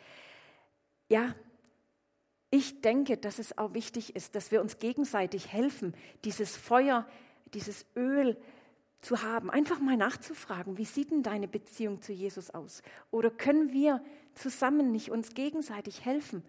Ja, 1.08 1.34
ich 2.50 2.80
denke, 2.80 3.16
dass 3.16 3.38
es 3.38 3.58
auch 3.58 3.74
wichtig 3.74 4.14
ist, 4.16 4.34
dass 4.34 4.50
wir 4.50 4.60
uns 4.60 4.78
gegenseitig 4.78 5.52
helfen, 5.52 5.94
dieses 6.24 6.56
Feuer, 6.56 7.06
dieses 7.54 7.86
Öl 7.96 8.36
zu 9.00 9.22
haben. 9.22 9.50
Einfach 9.50 9.80
mal 9.80 9.96
nachzufragen, 9.96 10.78
wie 10.78 10.84
sieht 10.84 11.10
denn 11.10 11.22
deine 11.22 11.48
Beziehung 11.48 12.02
zu 12.02 12.12
Jesus 12.12 12.50
aus? 12.50 12.82
Oder 13.10 13.30
können 13.30 13.72
wir 13.72 14.02
zusammen 14.34 14.92
nicht 14.92 15.10
uns 15.10 15.34
gegenseitig 15.34 16.04
helfen, 16.04 16.42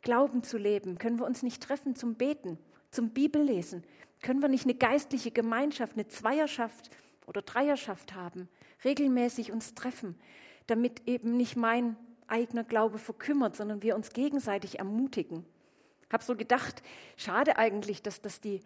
Glauben 0.00 0.42
zu 0.42 0.58
leben? 0.58 0.98
Können 0.98 1.18
wir 1.18 1.26
uns 1.26 1.42
nicht 1.42 1.62
treffen 1.62 1.94
zum 1.94 2.14
Beten, 2.14 2.58
zum 2.90 3.10
Bibellesen? 3.10 3.84
Können 4.20 4.42
wir 4.42 4.48
nicht 4.48 4.64
eine 4.64 4.74
geistliche 4.74 5.30
Gemeinschaft, 5.30 5.94
eine 5.94 6.08
Zweierschaft 6.08 6.90
oder 7.26 7.42
Dreierschaft 7.42 8.14
haben? 8.14 8.48
Regelmäßig 8.84 9.52
uns 9.52 9.74
treffen, 9.74 10.18
damit 10.66 11.06
eben 11.06 11.36
nicht 11.36 11.56
mein 11.56 11.96
eigener 12.26 12.64
Glaube 12.64 12.98
verkümmert, 12.98 13.56
sondern 13.56 13.82
wir 13.82 13.94
uns 13.94 14.10
gegenseitig 14.10 14.78
ermutigen. 14.78 15.44
Ich 16.06 16.12
habe 16.12 16.24
so 16.24 16.36
gedacht, 16.36 16.82
schade 17.16 17.56
eigentlich, 17.56 18.02
dass 18.02 18.20
das 18.20 18.40
die 18.40 18.60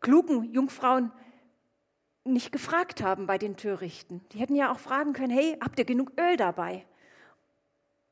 klugen 0.00 0.52
Jungfrauen 0.52 1.12
nicht 2.24 2.52
gefragt 2.52 3.02
haben 3.02 3.26
bei 3.26 3.38
den 3.38 3.56
Törichten. 3.56 4.20
Die 4.32 4.38
hätten 4.38 4.54
ja 4.54 4.72
auch 4.72 4.78
fragen 4.78 5.12
können, 5.12 5.32
hey, 5.32 5.56
habt 5.60 5.78
ihr 5.78 5.84
genug 5.84 6.12
Öl 6.20 6.36
dabei? 6.36 6.84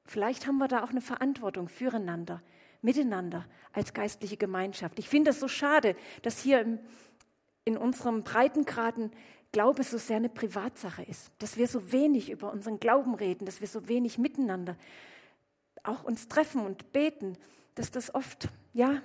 Vielleicht 0.04 0.46
haben 0.46 0.58
wir 0.58 0.66
da 0.66 0.82
auch 0.82 0.90
eine 0.90 1.00
Verantwortung 1.00 1.68
füreinander, 1.68 2.42
miteinander 2.82 3.46
als 3.72 3.94
geistliche 3.94 4.36
Gemeinschaft. 4.36 4.98
Ich 4.98 5.08
finde 5.08 5.30
es 5.30 5.38
so 5.38 5.46
schade, 5.46 5.94
dass 6.22 6.40
hier 6.40 6.60
im, 6.60 6.80
in 7.64 7.76
unserem 7.76 8.24
Breitengraden 8.24 9.12
Glaube 9.52 9.82
so 9.82 9.98
sehr 9.98 10.16
eine 10.16 10.28
Privatsache 10.28 11.02
ist, 11.02 11.30
dass 11.38 11.56
wir 11.56 11.66
so 11.66 11.92
wenig 11.92 12.30
über 12.30 12.52
unseren 12.52 12.78
Glauben 12.78 13.14
reden, 13.14 13.46
dass 13.46 13.60
wir 13.60 13.68
so 13.68 13.88
wenig 13.88 14.18
miteinander 14.18 14.76
auch 15.82 16.04
uns 16.04 16.28
treffen 16.28 16.64
und 16.64 16.92
beten, 16.92 17.36
dass 17.74 17.90
das 17.90 18.14
oft, 18.14 18.48
ja, 18.72 19.02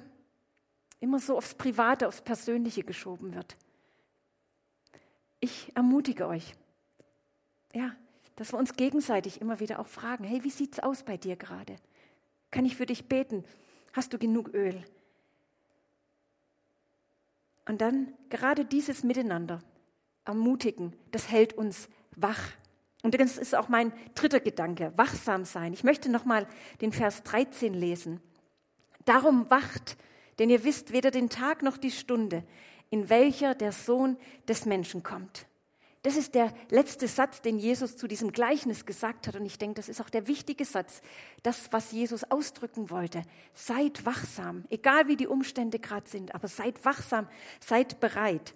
immer 1.00 1.20
so 1.20 1.38
aufs 1.38 1.56
Private, 1.56 2.08
aufs 2.08 2.22
Persönliche 2.22 2.84
geschoben 2.84 3.34
wird. 3.34 3.58
Ich 5.40 5.72
ermutige 5.76 6.28
euch, 6.28 6.56
ja, 7.74 7.96
dass 8.36 8.54
wir 8.54 8.60
uns 8.60 8.74
gegenseitig 8.74 9.42
immer 9.42 9.60
wieder 9.60 9.80
auch 9.80 9.88
fragen, 9.88 10.24
hey, 10.24 10.44
wie 10.44 10.50
sieht's 10.50 10.80
aus 10.80 11.04
bei 11.04 11.18
dir 11.18 11.36
gerade? 11.36 11.76
Kann 12.52 12.66
ich 12.66 12.76
für 12.76 12.86
dich 12.86 13.08
beten? 13.08 13.44
Hast 13.94 14.14
du 14.14 14.18
genug 14.18 14.54
Öl? 14.54 14.84
Und 17.68 17.82
dann 17.82 18.14
gerade 18.30 18.66
dieses 18.66 19.04
Miteinander 19.04 19.62
ermutigen, 20.26 20.94
das 21.12 21.30
hält 21.30 21.54
uns 21.54 21.88
wach. 22.16 22.42
Und 23.04 23.20
das 23.20 23.38
ist 23.38 23.56
auch 23.56 23.70
mein 23.70 23.94
dritter 24.16 24.40
Gedanke, 24.40 24.92
wachsam 24.96 25.46
sein. 25.46 25.74
Ich 25.74 25.84
möchte 25.84 26.10
nochmal 26.10 26.48
den 26.82 26.92
Vers 26.92 27.24
13 27.24 27.74
lesen. 27.74 28.20
Darum 29.06 29.50
wacht, 29.52 29.98
denn 30.40 30.50
ihr 30.50 30.64
wisst 30.64 30.92
weder 30.92 31.12
den 31.12 31.30
Tag 31.30 31.62
noch 31.62 31.78
die 31.78 31.92
Stunde, 31.92 32.44
in 32.90 33.10
welcher 33.10 33.54
der 33.54 33.72
Sohn 33.72 34.18
des 34.48 34.66
Menschen 34.66 35.04
kommt. 35.04 35.46
Das 36.06 36.18
ist 36.18 36.36
der 36.36 36.54
letzte 36.70 37.08
Satz, 37.08 37.42
den 37.42 37.58
Jesus 37.58 37.98
zu 37.98 38.08
diesem 38.08 38.32
Gleichnis 38.32 38.86
gesagt 38.86 39.28
hat. 39.28 39.36
Und 39.36 39.46
ich 39.46 39.58
denke, 39.58 39.76
das 39.76 39.90
ist 39.90 40.00
auch 40.02 40.12
der 40.12 40.28
wichtige 40.28 40.64
Satz, 40.64 41.02
das, 41.42 41.72
was 41.72 41.92
Jesus 41.92 42.24
ausdrücken 42.30 42.92
wollte. 42.92 43.24
Seid 43.56 44.06
wachsam, 44.06 44.66
egal 44.70 45.08
wie 45.08 45.16
die 45.16 45.26
Umstände 45.26 45.80
gerade 45.80 46.08
sind, 46.08 46.36
aber 46.36 46.48
seid 46.48 46.86
wachsam, 46.86 47.28
seid 47.60 48.00
bereit. 48.00 48.54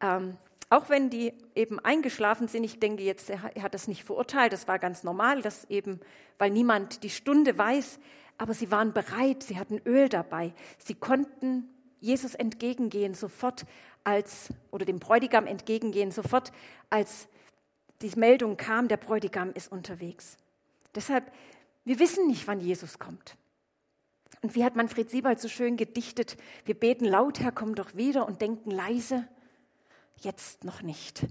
Ähm, 0.00 0.36
auch 0.74 0.88
wenn 0.88 1.10
die 1.10 1.32
eben 1.54 1.78
eingeschlafen 1.78 2.48
sind, 2.48 2.64
ich 2.64 2.80
denke 2.80 3.02
jetzt, 3.02 3.30
er 3.30 3.42
hat 3.42 3.74
das 3.74 3.88
nicht 3.88 4.04
verurteilt, 4.04 4.52
das 4.52 4.68
war 4.68 4.78
ganz 4.78 5.04
normal, 5.04 5.42
dass 5.42 5.64
eben, 5.70 6.00
weil 6.38 6.50
niemand 6.50 7.02
die 7.02 7.10
Stunde 7.10 7.56
weiß, 7.56 7.98
aber 8.38 8.54
sie 8.54 8.70
waren 8.70 8.92
bereit, 8.92 9.42
sie 9.42 9.58
hatten 9.58 9.80
Öl 9.86 10.08
dabei, 10.08 10.52
sie 10.78 10.94
konnten 10.94 11.68
Jesus 12.00 12.34
entgegengehen 12.34 13.14
sofort 13.14 13.64
als, 14.02 14.52
oder 14.70 14.84
dem 14.84 14.98
Bräutigam 14.98 15.46
entgegengehen 15.46 16.10
sofort, 16.10 16.52
als 16.90 17.28
die 18.02 18.10
Meldung 18.16 18.56
kam, 18.56 18.88
der 18.88 18.98
Bräutigam 18.98 19.52
ist 19.52 19.72
unterwegs. 19.72 20.36
Deshalb, 20.94 21.32
wir 21.84 21.98
wissen 21.98 22.26
nicht, 22.26 22.46
wann 22.46 22.60
Jesus 22.60 22.98
kommt. 22.98 23.36
Und 24.42 24.54
wie 24.54 24.64
hat 24.64 24.76
Manfred 24.76 25.10
Siebald 25.10 25.40
so 25.40 25.48
schön 25.48 25.76
gedichtet, 25.76 26.36
wir 26.66 26.74
beten 26.74 27.06
laut, 27.06 27.40
Herr, 27.40 27.52
komm 27.52 27.74
doch 27.74 27.94
wieder 27.94 28.26
und 28.26 28.42
denken 28.42 28.70
leise, 28.70 29.26
jetzt 30.20 30.64
noch 30.64 30.82
nicht. 30.82 31.26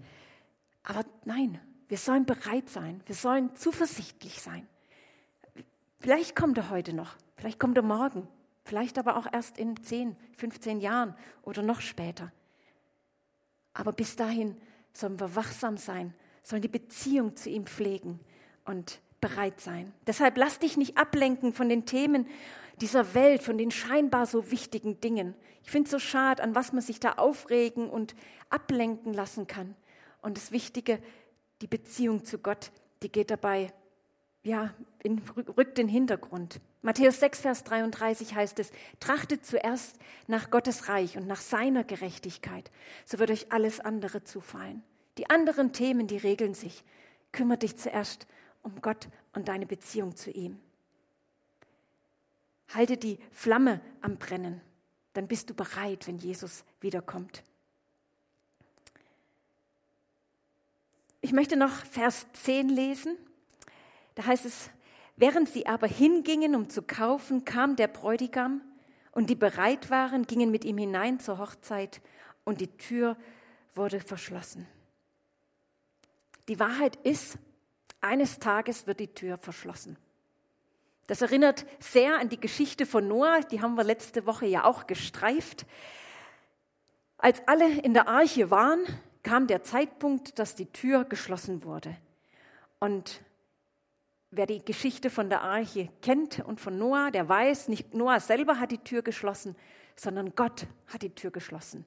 Aber 0.83 1.05
nein, 1.25 1.59
wir 1.87 1.97
sollen 1.97 2.25
bereit 2.25 2.69
sein, 2.69 3.01
wir 3.05 3.15
sollen 3.15 3.55
zuversichtlich 3.55 4.41
sein. 4.41 4.67
Vielleicht 5.99 6.35
kommt 6.35 6.57
er 6.57 6.69
heute 6.69 6.93
noch, 6.93 7.15
vielleicht 7.35 7.59
kommt 7.59 7.77
er 7.77 7.83
morgen, 7.83 8.27
vielleicht 8.65 8.97
aber 8.97 9.17
auch 9.17 9.27
erst 9.31 9.57
in 9.57 9.81
10, 9.81 10.15
15 10.37 10.81
Jahren 10.81 11.15
oder 11.43 11.61
noch 11.61 11.81
später. 11.81 12.31
Aber 13.73 13.91
bis 13.91 14.15
dahin 14.15 14.57
sollen 14.91 15.19
wir 15.19 15.35
wachsam 15.35 15.77
sein, 15.77 16.13
sollen 16.43 16.61
die 16.61 16.67
Beziehung 16.67 17.35
zu 17.35 17.49
ihm 17.49 17.65
pflegen 17.65 18.19
und 18.65 18.99
bereit 19.21 19.61
sein. 19.61 19.93
Deshalb 20.05 20.37
lass 20.37 20.59
dich 20.59 20.77
nicht 20.77 20.97
ablenken 20.97 21.53
von 21.53 21.69
den 21.69 21.85
Themen 21.85 22.27
dieser 22.81 23.13
Welt, 23.13 23.43
von 23.43 23.57
den 23.57 23.71
scheinbar 23.71 24.25
so 24.25 24.51
wichtigen 24.51 24.99
Dingen. 24.99 25.35
Ich 25.63 25.71
finde 25.71 25.87
es 25.87 25.91
so 25.91 25.99
schade, 25.99 26.43
an 26.43 26.55
was 26.55 26.73
man 26.73 26.81
sich 26.81 26.99
da 26.99 27.13
aufregen 27.13 27.89
und 27.89 28.15
ablenken 28.49 29.13
lassen 29.13 29.47
kann. 29.47 29.75
Und 30.21 30.37
das 30.37 30.51
Wichtige, 30.51 30.99
die 31.61 31.67
Beziehung 31.67 32.25
zu 32.25 32.39
Gott, 32.39 32.71
die 33.01 33.11
geht 33.11 33.31
dabei, 33.31 33.71
ja, 34.43 34.73
in, 35.01 35.21
rückt 35.57 35.79
in 35.79 35.87
den 35.87 35.93
Hintergrund. 35.93 36.59
Matthäus 36.81 37.19
6, 37.21 37.39
Vers 37.39 37.63
33 37.63 38.35
heißt 38.35 38.59
es, 38.59 38.71
trachtet 38.99 39.45
zuerst 39.45 39.97
nach 40.27 40.49
Gottes 40.49 40.89
Reich 40.89 41.17
und 41.17 41.27
nach 41.27 41.39
seiner 41.39 41.85
Gerechtigkeit, 41.85 42.69
so 43.05 43.19
wird 43.19 43.31
euch 43.31 43.51
alles 43.53 43.79
andere 43.79 44.23
zufallen. 44.23 44.83
Die 45.17 45.29
anderen 45.29 45.71
Themen, 45.71 46.07
die 46.07 46.17
regeln 46.17 46.53
sich. 46.53 46.83
Kümmere 47.31 47.59
dich 47.59 47.77
zuerst 47.77 48.27
um 48.63 48.81
Gott 48.81 49.07
und 49.33 49.47
deine 49.47 49.65
Beziehung 49.65 50.15
zu 50.15 50.31
ihm. 50.31 50.59
Halte 52.73 52.97
die 52.97 53.19
Flamme 53.31 53.81
am 54.01 54.17
Brennen, 54.17 54.61
dann 55.13 55.27
bist 55.27 55.49
du 55.49 55.53
bereit, 55.53 56.07
wenn 56.07 56.17
Jesus 56.17 56.63
wiederkommt. 56.81 57.43
Ich 61.21 61.31
möchte 61.31 61.55
noch 61.55 61.85
Vers 61.85 62.25
10 62.33 62.69
lesen. 62.69 63.17
Da 64.15 64.25
heißt 64.25 64.45
es, 64.45 64.69
Während 65.15 65.49
sie 65.49 65.67
aber 65.67 65.87
hingingen, 65.87 66.55
um 66.55 66.69
zu 66.69 66.81
kaufen, 66.81 67.45
kam 67.45 67.75
der 67.75 67.87
Bräutigam 67.87 68.61
und 69.11 69.29
die 69.29 69.35
bereit 69.35 69.89
waren, 69.89 70.25
gingen 70.25 70.49
mit 70.49 70.65
ihm 70.65 70.77
hinein 70.77 71.19
zur 71.19 71.37
Hochzeit 71.37 72.01
und 72.43 72.61
die 72.61 72.77
Tür 72.77 73.15
wurde 73.75 73.99
verschlossen. 73.99 74.67
Die 76.47 76.59
Wahrheit 76.59 76.95
ist, 77.03 77.37
eines 78.01 78.39
Tages 78.39 78.87
wird 78.87 78.99
die 78.99 79.13
Tür 79.13 79.37
verschlossen. 79.37 79.97
Das 81.07 81.21
erinnert 81.21 81.65
sehr 81.79 82.19
an 82.19 82.29
die 82.29 82.39
Geschichte 82.39 82.85
von 82.85 83.07
Noah, 83.07 83.41
die 83.41 83.61
haben 83.61 83.75
wir 83.75 83.83
letzte 83.83 84.25
Woche 84.25 84.45
ja 84.45 84.63
auch 84.63 84.87
gestreift. 84.87 85.65
Als 87.17 87.41
alle 87.47 87.79
in 87.81 87.93
der 87.93 88.07
Arche 88.07 88.51
waren, 88.51 88.85
kam 89.21 89.47
der 89.47 89.63
Zeitpunkt, 89.63 90.39
dass 90.39 90.55
die 90.55 90.71
Tür 90.71 91.05
geschlossen 91.05 91.63
wurde. 91.63 91.95
Und 92.79 93.21
Wer 94.35 94.47
die 94.47 94.65
Geschichte 94.65 95.11
von 95.11 95.29
der 95.29 95.43
Arche 95.43 95.89
kennt 96.01 96.39
und 96.39 96.59
von 96.59 96.79
Noah, 96.79 97.11
der 97.11 97.29
weiß, 97.29 97.67
nicht 97.67 97.93
Noah 97.93 98.19
selber 98.19 98.59
hat 98.59 98.71
die 98.71 98.79
Tür 98.79 99.03
geschlossen, 99.03 99.55
sondern 99.95 100.33
Gott 100.35 100.65
hat 100.87 101.03
die 101.03 101.13
Tür 101.13 101.29
geschlossen. 101.29 101.85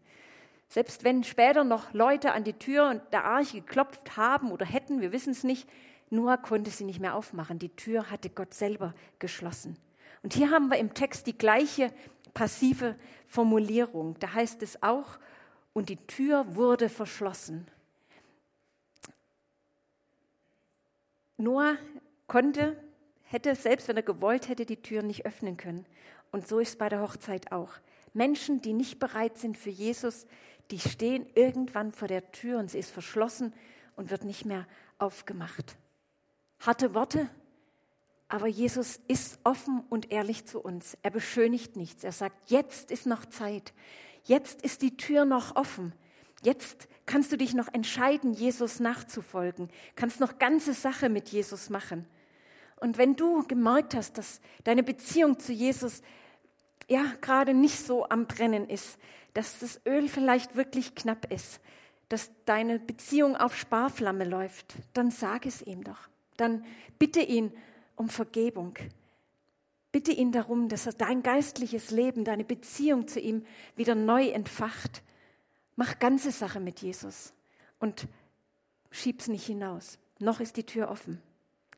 Selbst 0.69 1.03
wenn 1.03 1.25
später 1.25 1.65
noch 1.65 1.93
Leute 1.93 2.31
an 2.31 2.45
die 2.45 2.53
Tür 2.53 3.03
der 3.11 3.25
Arche 3.25 3.63
geklopft 3.63 4.17
haben 4.17 4.53
oder 4.53 4.65
hätten, 4.65 5.01
wir 5.01 5.11
wissen 5.11 5.33
es 5.33 5.43
nicht, 5.43 5.69
Noah 6.11 6.37
konnte 6.37 6.71
sie 6.71 6.85
nicht 6.85 7.01
mehr 7.01 7.15
aufmachen. 7.15 7.59
Die 7.59 7.75
Tür 7.75 8.11
hatte 8.11 8.31
Gott 8.31 8.55
selber 8.55 8.95
geschlossen. 9.19 9.77
Und 10.23 10.35
hier 10.35 10.51
haben 10.51 10.71
wir 10.71 10.79
im 10.79 10.95
Text 10.95 11.27
die 11.27 11.37
gleiche 11.37 11.93
passive 12.35 12.97
Formulierung. 13.27 14.17
Da 14.21 14.33
heißt 14.33 14.63
es 14.63 14.83
auch, 14.83 15.19
und 15.73 15.89
die 15.89 15.97
Tür 15.97 16.57
wurde 16.57 16.89
verschlossen. 16.89 17.67
Noah 21.37 21.77
konnte, 22.27 22.81
hätte, 23.25 23.55
selbst 23.55 23.89
wenn 23.89 23.97
er 23.97 24.03
gewollt 24.03 24.49
hätte, 24.49 24.65
die 24.65 24.81
Tür 24.81 25.03
nicht 25.03 25.27
öffnen 25.27 25.57
können. 25.57 25.85
Und 26.33 26.49
so 26.49 26.61
ist 26.61 26.71
es 26.71 26.77
bei 26.77 26.89
der 26.89 27.03
Hochzeit 27.03 27.53
auch. 27.53 27.75
Menschen, 28.15 28.63
die 28.63 28.73
nicht 28.73 28.99
bereit 28.99 29.37
sind 29.37 29.59
für 29.59 29.71
Jesus, 29.71 30.27
die 30.71 30.79
stehen 30.79 31.27
irgendwann 31.35 31.93
vor 31.93 32.09
der 32.09 32.33
Tür 32.33 32.59
und 32.59 32.71
sie 32.71 32.79
ist 32.79 32.91
verschlossen 32.91 33.53
und 33.97 34.11
wird 34.11 34.25
nicht 34.25 34.45
mehr 34.47 34.67
aufgemacht. 34.99 35.77
Harte 36.61 36.95
Worte, 36.95 37.29
aber 38.29 38.49
Jesus 38.49 39.01
ist 39.07 39.39
offen 39.45 39.85
und 39.89 40.11
ehrlich 40.11 40.47
zu 40.47 40.61
uns. 40.61 40.97
Er 41.03 41.11
beschönigt 41.11 41.77
nichts. 41.77 42.03
Er 42.03 42.13
sagt, 42.13 42.51
jetzt 42.51 42.91
ist 42.91 43.07
noch 43.07 43.25
Zeit. 43.27 43.73
Jetzt 44.25 44.63
ist 44.63 44.83
die 44.83 44.97
Tür 44.97 45.25
noch 45.25 45.55
offen. 45.55 45.93
Jetzt 46.43 46.89
kannst 47.07 47.31
du 47.31 47.37
dich 47.37 47.55
noch 47.55 47.73
entscheiden, 47.73 48.33
Jesus 48.33 48.81
nachzufolgen. 48.81 49.71
Kannst 49.95 50.19
noch 50.19 50.39
ganze 50.39 50.75
Sache 50.75 51.09
mit 51.09 51.29
Jesus 51.29 51.71
machen. 51.71 52.07
Und 52.81 52.99
wenn 52.99 53.17
du 53.17 53.47
gemerkt 53.47 53.95
hast, 53.95 54.19
dass 54.19 54.41
deine 54.65 54.83
Beziehung 54.83 55.39
zu 55.39 55.53
Jesus 55.53 56.03
ja 56.89 57.05
gerade 57.21 57.55
nicht 57.55 57.79
so 57.79 58.09
am 58.09 58.27
Brennen 58.27 58.69
ist, 58.69 58.99
dass 59.35 59.59
das 59.61 59.81
Öl 59.87 60.09
vielleicht 60.09 60.57
wirklich 60.57 60.95
knapp 60.95 61.33
ist, 61.33 61.61
dass 62.09 62.31
deine 62.45 62.79
Beziehung 62.79 63.37
auf 63.37 63.57
Sparflamme 63.57 64.25
läuft, 64.25 64.75
dann 64.95 65.11
sag 65.11 65.47
es 65.47 65.63
ihm 65.63 65.85
doch. 65.85 66.09
Dann 66.37 66.65
bitte 66.99 67.21
ihn 67.21 67.53
um 67.97 68.09
Vergebung. 68.09 68.77
Bitte 69.93 70.13
ihn 70.13 70.33
darum, 70.33 70.69
dass 70.69 70.87
er 70.87 70.93
dein 70.93 71.23
geistliches 71.23 71.91
Leben, 71.91 72.25
deine 72.25 72.45
Beziehung 72.45 73.09
zu 73.09 73.19
ihm 73.21 73.47
wieder 73.77 73.95
neu 73.95 74.29
entfacht. 74.29 75.03
Mach 75.75 75.99
ganze 75.99 76.31
Sache 76.31 76.61
mit 76.61 76.81
Jesus 76.81 77.33
und 77.79 78.07
schieb's 78.91 79.29
nicht 79.29 79.47
hinaus. 79.47 79.99
Noch 80.19 80.41
ist 80.41 80.57
die 80.57 80.65
Tür 80.65 80.91
offen. 80.91 81.23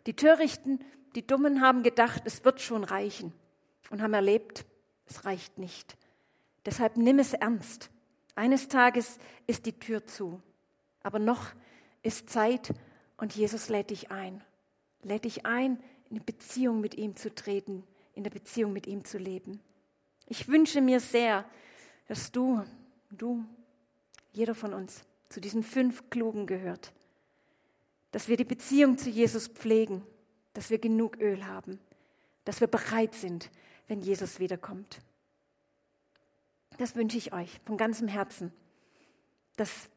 Die 0.07 0.15
Törichten, 0.15 0.85
die 1.15 1.27
Dummen 1.27 1.61
haben 1.61 1.83
gedacht, 1.83 2.23
es 2.25 2.45
wird 2.45 2.61
schon 2.61 2.85
reichen 2.85 3.33
und 3.91 4.03
haben 4.03 4.15
erlebt, 4.15 4.65
es 5.07 5.25
reicht 5.25 5.59
nicht. 5.59 5.97
Deshalb 6.65 6.97
nimm 6.97 7.19
es 7.19 7.33
ernst. 7.33 7.91
Eines 8.35 8.69
Tages 8.69 9.19
ist 9.47 9.67
die 9.67 9.79
Tür 9.79 10.07
zu, 10.07 10.41
aber 11.03 11.19
noch 11.19 11.47
ist 12.03 12.31
Zeit 12.31 12.73
und 13.19 13.35
Jesus 13.37 13.69
lädt 13.69 13.91
dich 13.91 14.11
ein. 14.11 14.43
Lädt 15.03 15.25
dich 15.25 15.45
ein, 15.45 15.79
in 16.09 16.25
Beziehung 16.25 16.81
mit 16.81 16.95
ihm 16.95 17.15
zu 17.15 17.35
treten, 17.35 17.85
in 18.15 18.25
der 18.25 18.31
Beziehung 18.31 18.73
mit 18.73 18.87
ihm 18.87 19.05
zu 19.05 19.19
leben. 19.19 19.61
Ich 20.27 20.49
wünsche 20.49 20.81
mir 20.81 21.01
sehr, 21.01 21.45
dass 22.07 22.33
du, 22.33 22.65
du, 23.11 23.45
jeder 24.33 24.55
von 24.55 24.73
uns 24.73 25.05
zu 25.29 25.41
diesen 25.41 25.63
fünf 25.63 26.09
Klugen 26.11 26.47
gehört, 26.47 26.93
dass 28.13 28.29
wir 28.29 28.37
die 28.37 28.45
Beziehung 28.45 28.97
zu 28.97 29.11
Jesus 29.11 29.49
pflegen, 29.49 30.03
dass 30.55 30.71
wir 30.71 30.79
genug 30.79 31.19
Öl 31.19 31.45
haben, 31.47 31.79
dass 32.45 32.61
wir 32.61 32.69
bereit 32.69 33.15
sind, 33.15 33.51
wenn 33.89 34.01
Jesus 34.01 34.39
wiederkommt. 34.39 35.01
Das 36.79 36.95
wünsche 36.95 37.19
ich 37.19 37.33
euch 37.33 37.61
von 37.65 37.77
ganzem 37.77 38.09
Herzen, 38.09 38.53
dass 39.57 39.89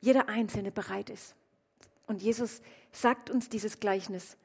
jeder 0.00 0.28
Einzelne 0.28 0.72
bereit 0.72 1.10
ist. 1.10 1.34
Und 2.06 2.22
Jesus 2.22 2.62
sagt 2.92 3.30
uns 3.30 3.48
dieses 3.48 3.80
Gleichnis 3.80 4.36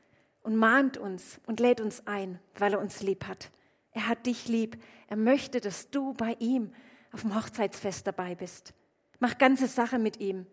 und 0.42 0.56
mahnt 0.56 0.98
uns 0.98 1.40
und 1.46 1.60
lädt 1.60 1.80
uns 1.80 2.06
ein, 2.08 2.40
weil 2.56 2.74
er 2.74 2.80
uns 2.80 3.02
lieb 3.02 3.28
hat. 3.28 3.52
Er 3.92 4.08
hat 4.08 4.26
dich 4.26 4.48
lieb. 4.48 4.82
Er 5.08 5.18
möchte, 5.18 5.62
dass 5.62 5.90
du 5.90 6.14
bei 6.14 6.36
ihm 6.40 6.74
auf 7.12 7.22
dem 7.22 7.36
Hochzeitsfest 7.36 8.08
dabei 8.08 8.36
bist. 8.36 8.74
Mach 9.20 9.38
ganze 9.38 9.68
Sache 9.68 10.00
mit 10.00 10.20
ihm. 10.20 10.48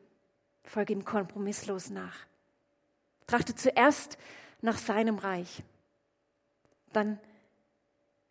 Folge 0.64 0.92
ihm 0.92 1.04
kompromisslos 1.04 1.88
nach. 1.90 2.26
Trachte 3.26 3.54
zuerst 3.54 4.18
nach 4.60 4.76
seinem 4.76 5.18
Reich. 5.18 5.62
Dann 6.92 7.18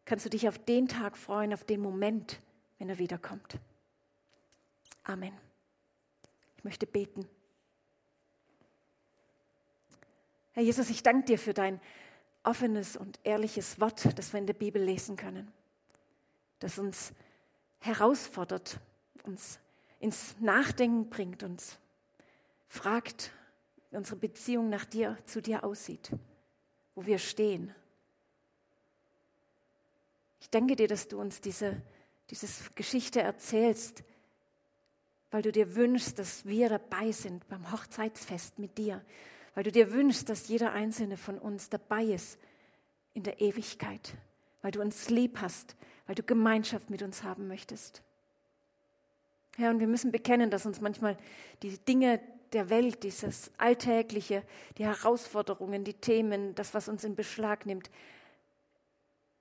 kannst 0.05 0.25
du 0.25 0.29
dich 0.29 0.47
auf 0.47 0.59
den 0.59 0.87
Tag 0.87 1.17
freuen, 1.17 1.53
auf 1.53 1.63
den 1.63 1.81
Moment, 1.81 2.39
wenn 2.77 2.89
er 2.89 2.97
wiederkommt. 2.97 3.57
Amen. 5.03 5.33
Ich 6.57 6.63
möchte 6.63 6.85
beten. 6.85 7.27
Herr 10.57 10.63
Jesus, 10.63 10.89
ich 10.89 11.03
danke 11.03 11.27
dir 11.27 11.37
für 11.37 11.53
dein 11.53 11.79
offenes 12.41 12.97
und 12.97 13.19
ehrliches 13.23 13.79
Wort, 13.79 14.17
das 14.17 14.33
wir 14.33 14.39
in 14.39 14.47
der 14.47 14.55
Bibel 14.55 14.81
lesen 14.81 15.15
können, 15.15 15.53
das 16.57 16.79
uns 16.79 17.13
herausfordert, 17.77 18.79
uns 19.21 19.59
ins 19.99 20.35
Nachdenken 20.39 21.11
bringt, 21.11 21.43
uns 21.43 21.77
fragt, 22.69 23.31
wie 23.91 23.97
unsere 23.97 24.15
Beziehung 24.15 24.67
nach 24.67 24.85
dir, 24.85 25.15
zu 25.27 25.43
dir 25.43 25.63
aussieht, 25.63 26.09
wo 26.95 27.05
wir 27.05 27.19
stehen. 27.19 27.75
Ich 30.41 30.49
danke 30.49 30.75
dir, 30.75 30.87
dass 30.87 31.07
du 31.07 31.21
uns 31.21 31.39
diese, 31.39 31.79
diese 32.31 32.47
Geschichte 32.71 33.21
erzählst, 33.21 34.03
weil 35.29 35.43
du 35.43 35.51
dir 35.51 35.75
wünschst, 35.75 36.17
dass 36.17 36.47
wir 36.47 36.67
dabei 36.67 37.11
sind 37.11 37.47
beim 37.47 37.71
Hochzeitsfest 37.71 38.57
mit 38.57 38.79
dir, 38.79 39.05
weil 39.57 39.63
du 39.63 39.71
dir 39.71 39.91
wünschst, 39.91 40.29
dass 40.29 40.49
jeder 40.49 40.71
einzelne 40.73 41.17
von 41.17 41.39
uns 41.39 41.67
dabei 41.67 42.03
ist 42.03 42.37
in 43.15 43.23
der 43.23 43.41
Ewigkeit, 43.41 44.13
weil 44.61 44.69
du 44.69 44.79
uns 44.81 45.09
lieb 45.09 45.39
hast, 45.41 45.75
weil 46.05 46.13
du 46.13 46.21
Gemeinschaft 46.21 46.91
mit 46.91 47.01
uns 47.01 47.23
haben 47.23 47.47
möchtest. 47.47 48.03
Ja, 49.57 49.71
und 49.71 49.79
wir 49.79 49.87
müssen 49.87 50.11
bekennen, 50.11 50.51
dass 50.51 50.67
uns 50.67 50.79
manchmal 50.79 51.17
die 51.63 51.75
Dinge 51.79 52.19
der 52.53 52.69
Welt, 52.69 53.01
dieses 53.01 53.49
Alltägliche, 53.57 54.43
die 54.77 54.85
Herausforderungen, 54.85 55.83
die 55.83 55.95
Themen, 55.95 56.53
das, 56.53 56.75
was 56.75 56.87
uns 56.87 57.03
in 57.03 57.15
Beschlag 57.15 57.65
nimmt, 57.65 57.89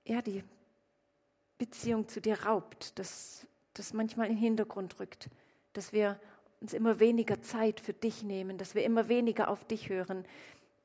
ja, 0.03 0.23
die 0.23 0.43
Beziehung 1.59 2.07
zu 2.07 2.21
dir 2.21 2.41
raubt, 2.41 2.97
dass 2.97 3.45
das 3.75 3.93
manchmal 3.93 4.29
in 4.29 4.33
den 4.33 4.41
Hintergrund 4.41 4.99
rückt, 4.99 5.29
dass 5.73 5.93
wir 5.93 6.19
uns 6.59 6.73
immer 6.73 6.99
weniger 6.99 7.41
Zeit 7.41 7.79
für 7.79 7.93
dich 7.93 8.23
nehmen, 8.23 8.57
dass 8.57 8.75
wir 8.75 8.83
immer 8.83 9.09
weniger 9.09 9.49
auf 9.49 9.63
dich 9.65 9.89
hören, 9.89 10.25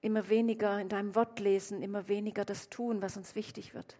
immer 0.00 0.28
weniger 0.28 0.80
in 0.80 0.88
deinem 0.88 1.14
Wort 1.14 1.40
lesen, 1.40 1.82
immer 1.82 2.08
weniger 2.08 2.44
das 2.44 2.68
tun, 2.68 3.02
was 3.02 3.16
uns 3.16 3.34
wichtig 3.34 3.72
wird. 3.72 3.96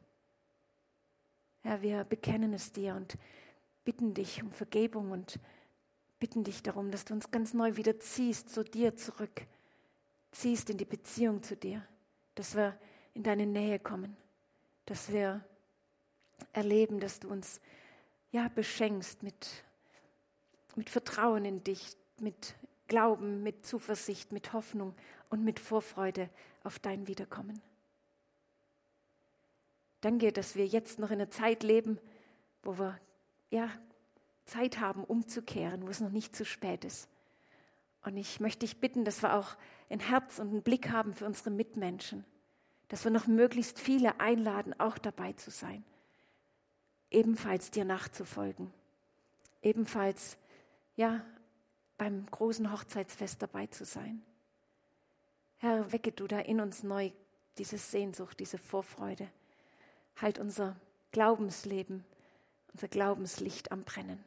Herr, 1.62 1.76
ja, 1.76 1.82
wir 1.82 2.04
bekennen 2.04 2.52
es 2.52 2.72
dir 2.72 2.94
und 2.94 3.16
bitten 3.84 4.14
dich 4.14 4.42
um 4.42 4.50
Vergebung 4.50 5.12
und 5.12 5.38
bitten 6.18 6.44
dich 6.44 6.62
darum, 6.62 6.90
dass 6.90 7.04
du 7.04 7.14
uns 7.14 7.30
ganz 7.30 7.54
neu 7.54 7.76
wieder 7.76 7.98
ziehst, 8.00 8.50
zu 8.50 8.64
dir 8.64 8.96
zurück, 8.96 9.46
ziehst 10.32 10.70
in 10.70 10.78
die 10.78 10.84
Beziehung 10.84 11.42
zu 11.42 11.56
dir, 11.56 11.86
dass 12.34 12.56
wir 12.56 12.76
in 13.14 13.22
deine 13.22 13.46
Nähe 13.46 13.78
kommen, 13.78 14.16
dass 14.86 15.12
wir 15.12 15.44
erleben, 16.52 17.00
dass 17.00 17.20
du 17.20 17.28
uns 17.28 17.60
ja 18.32 18.48
beschenkst 18.48 19.22
mit, 19.22 19.64
mit 20.76 20.90
Vertrauen 20.90 21.44
in 21.44 21.64
dich, 21.64 21.96
mit 22.20 22.54
Glauben, 22.88 23.42
mit 23.42 23.64
Zuversicht, 23.64 24.32
mit 24.32 24.52
Hoffnung 24.52 24.94
und 25.30 25.44
mit 25.44 25.58
Vorfreude 25.60 26.28
auf 26.62 26.78
dein 26.78 27.06
Wiederkommen. 27.06 27.60
Danke, 30.02 30.32
dass 30.32 30.56
wir 30.56 30.66
jetzt 30.66 30.98
noch 30.98 31.10
in 31.10 31.20
einer 31.20 31.30
Zeit 31.30 31.62
leben, 31.62 31.98
wo 32.62 32.78
wir 32.78 32.98
ja, 33.50 33.70
Zeit 34.44 34.80
haben, 34.80 35.04
umzukehren, 35.04 35.86
wo 35.86 35.88
es 35.88 36.00
noch 36.00 36.10
nicht 36.10 36.34
zu 36.34 36.44
spät 36.44 36.84
ist. 36.84 37.08
Und 38.04 38.16
ich 38.16 38.40
möchte 38.40 38.60
dich 38.60 38.80
bitten, 38.80 39.04
dass 39.04 39.22
wir 39.22 39.34
auch 39.34 39.56
ein 39.88 40.00
Herz 40.00 40.38
und 40.38 40.48
einen 40.48 40.62
Blick 40.62 40.90
haben 40.90 41.14
für 41.14 41.26
unsere 41.26 41.50
Mitmenschen, 41.50 42.24
dass 42.88 43.04
wir 43.04 43.10
noch 43.10 43.26
möglichst 43.26 43.78
viele 43.78 44.20
einladen, 44.20 44.74
auch 44.78 44.98
dabei 44.98 45.32
zu 45.34 45.50
sein, 45.50 45.84
ebenfalls 47.10 47.70
dir 47.70 47.84
nachzufolgen, 47.84 48.72
ebenfalls 49.62 50.36
ja 51.02 51.24
beim 51.98 52.26
großen 52.30 52.72
Hochzeitsfest 52.72 53.42
dabei 53.42 53.66
zu 53.66 53.84
sein. 53.84 54.22
Herr, 55.58 55.92
wecke 55.92 56.12
du 56.12 56.26
da 56.26 56.38
in 56.40 56.60
uns 56.60 56.82
neu 56.82 57.10
diese 57.58 57.78
Sehnsucht, 57.78 58.40
diese 58.40 58.58
Vorfreude. 58.58 59.28
Halt 60.16 60.38
unser 60.38 60.76
Glaubensleben 61.12 62.04
unser 62.72 62.88
Glaubenslicht 62.88 63.70
am 63.70 63.84
Brennen. 63.84 64.24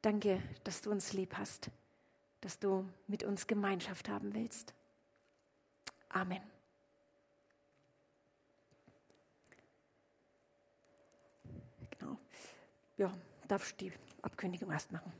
Danke, 0.00 0.42
dass 0.64 0.80
du 0.80 0.90
uns 0.90 1.12
lieb 1.12 1.36
hast, 1.36 1.70
dass 2.40 2.58
du 2.58 2.88
mit 3.06 3.22
uns 3.22 3.46
Gemeinschaft 3.46 4.08
haben 4.08 4.34
willst. 4.34 4.74
Amen. 6.08 6.42
Genau. 11.98 12.18
Ja, 12.96 13.12
darfst 13.46 13.80
du 13.80 13.84
die 13.84 13.92
Abkündigung 14.22 14.72
erst 14.72 14.90
machen. 14.90 15.12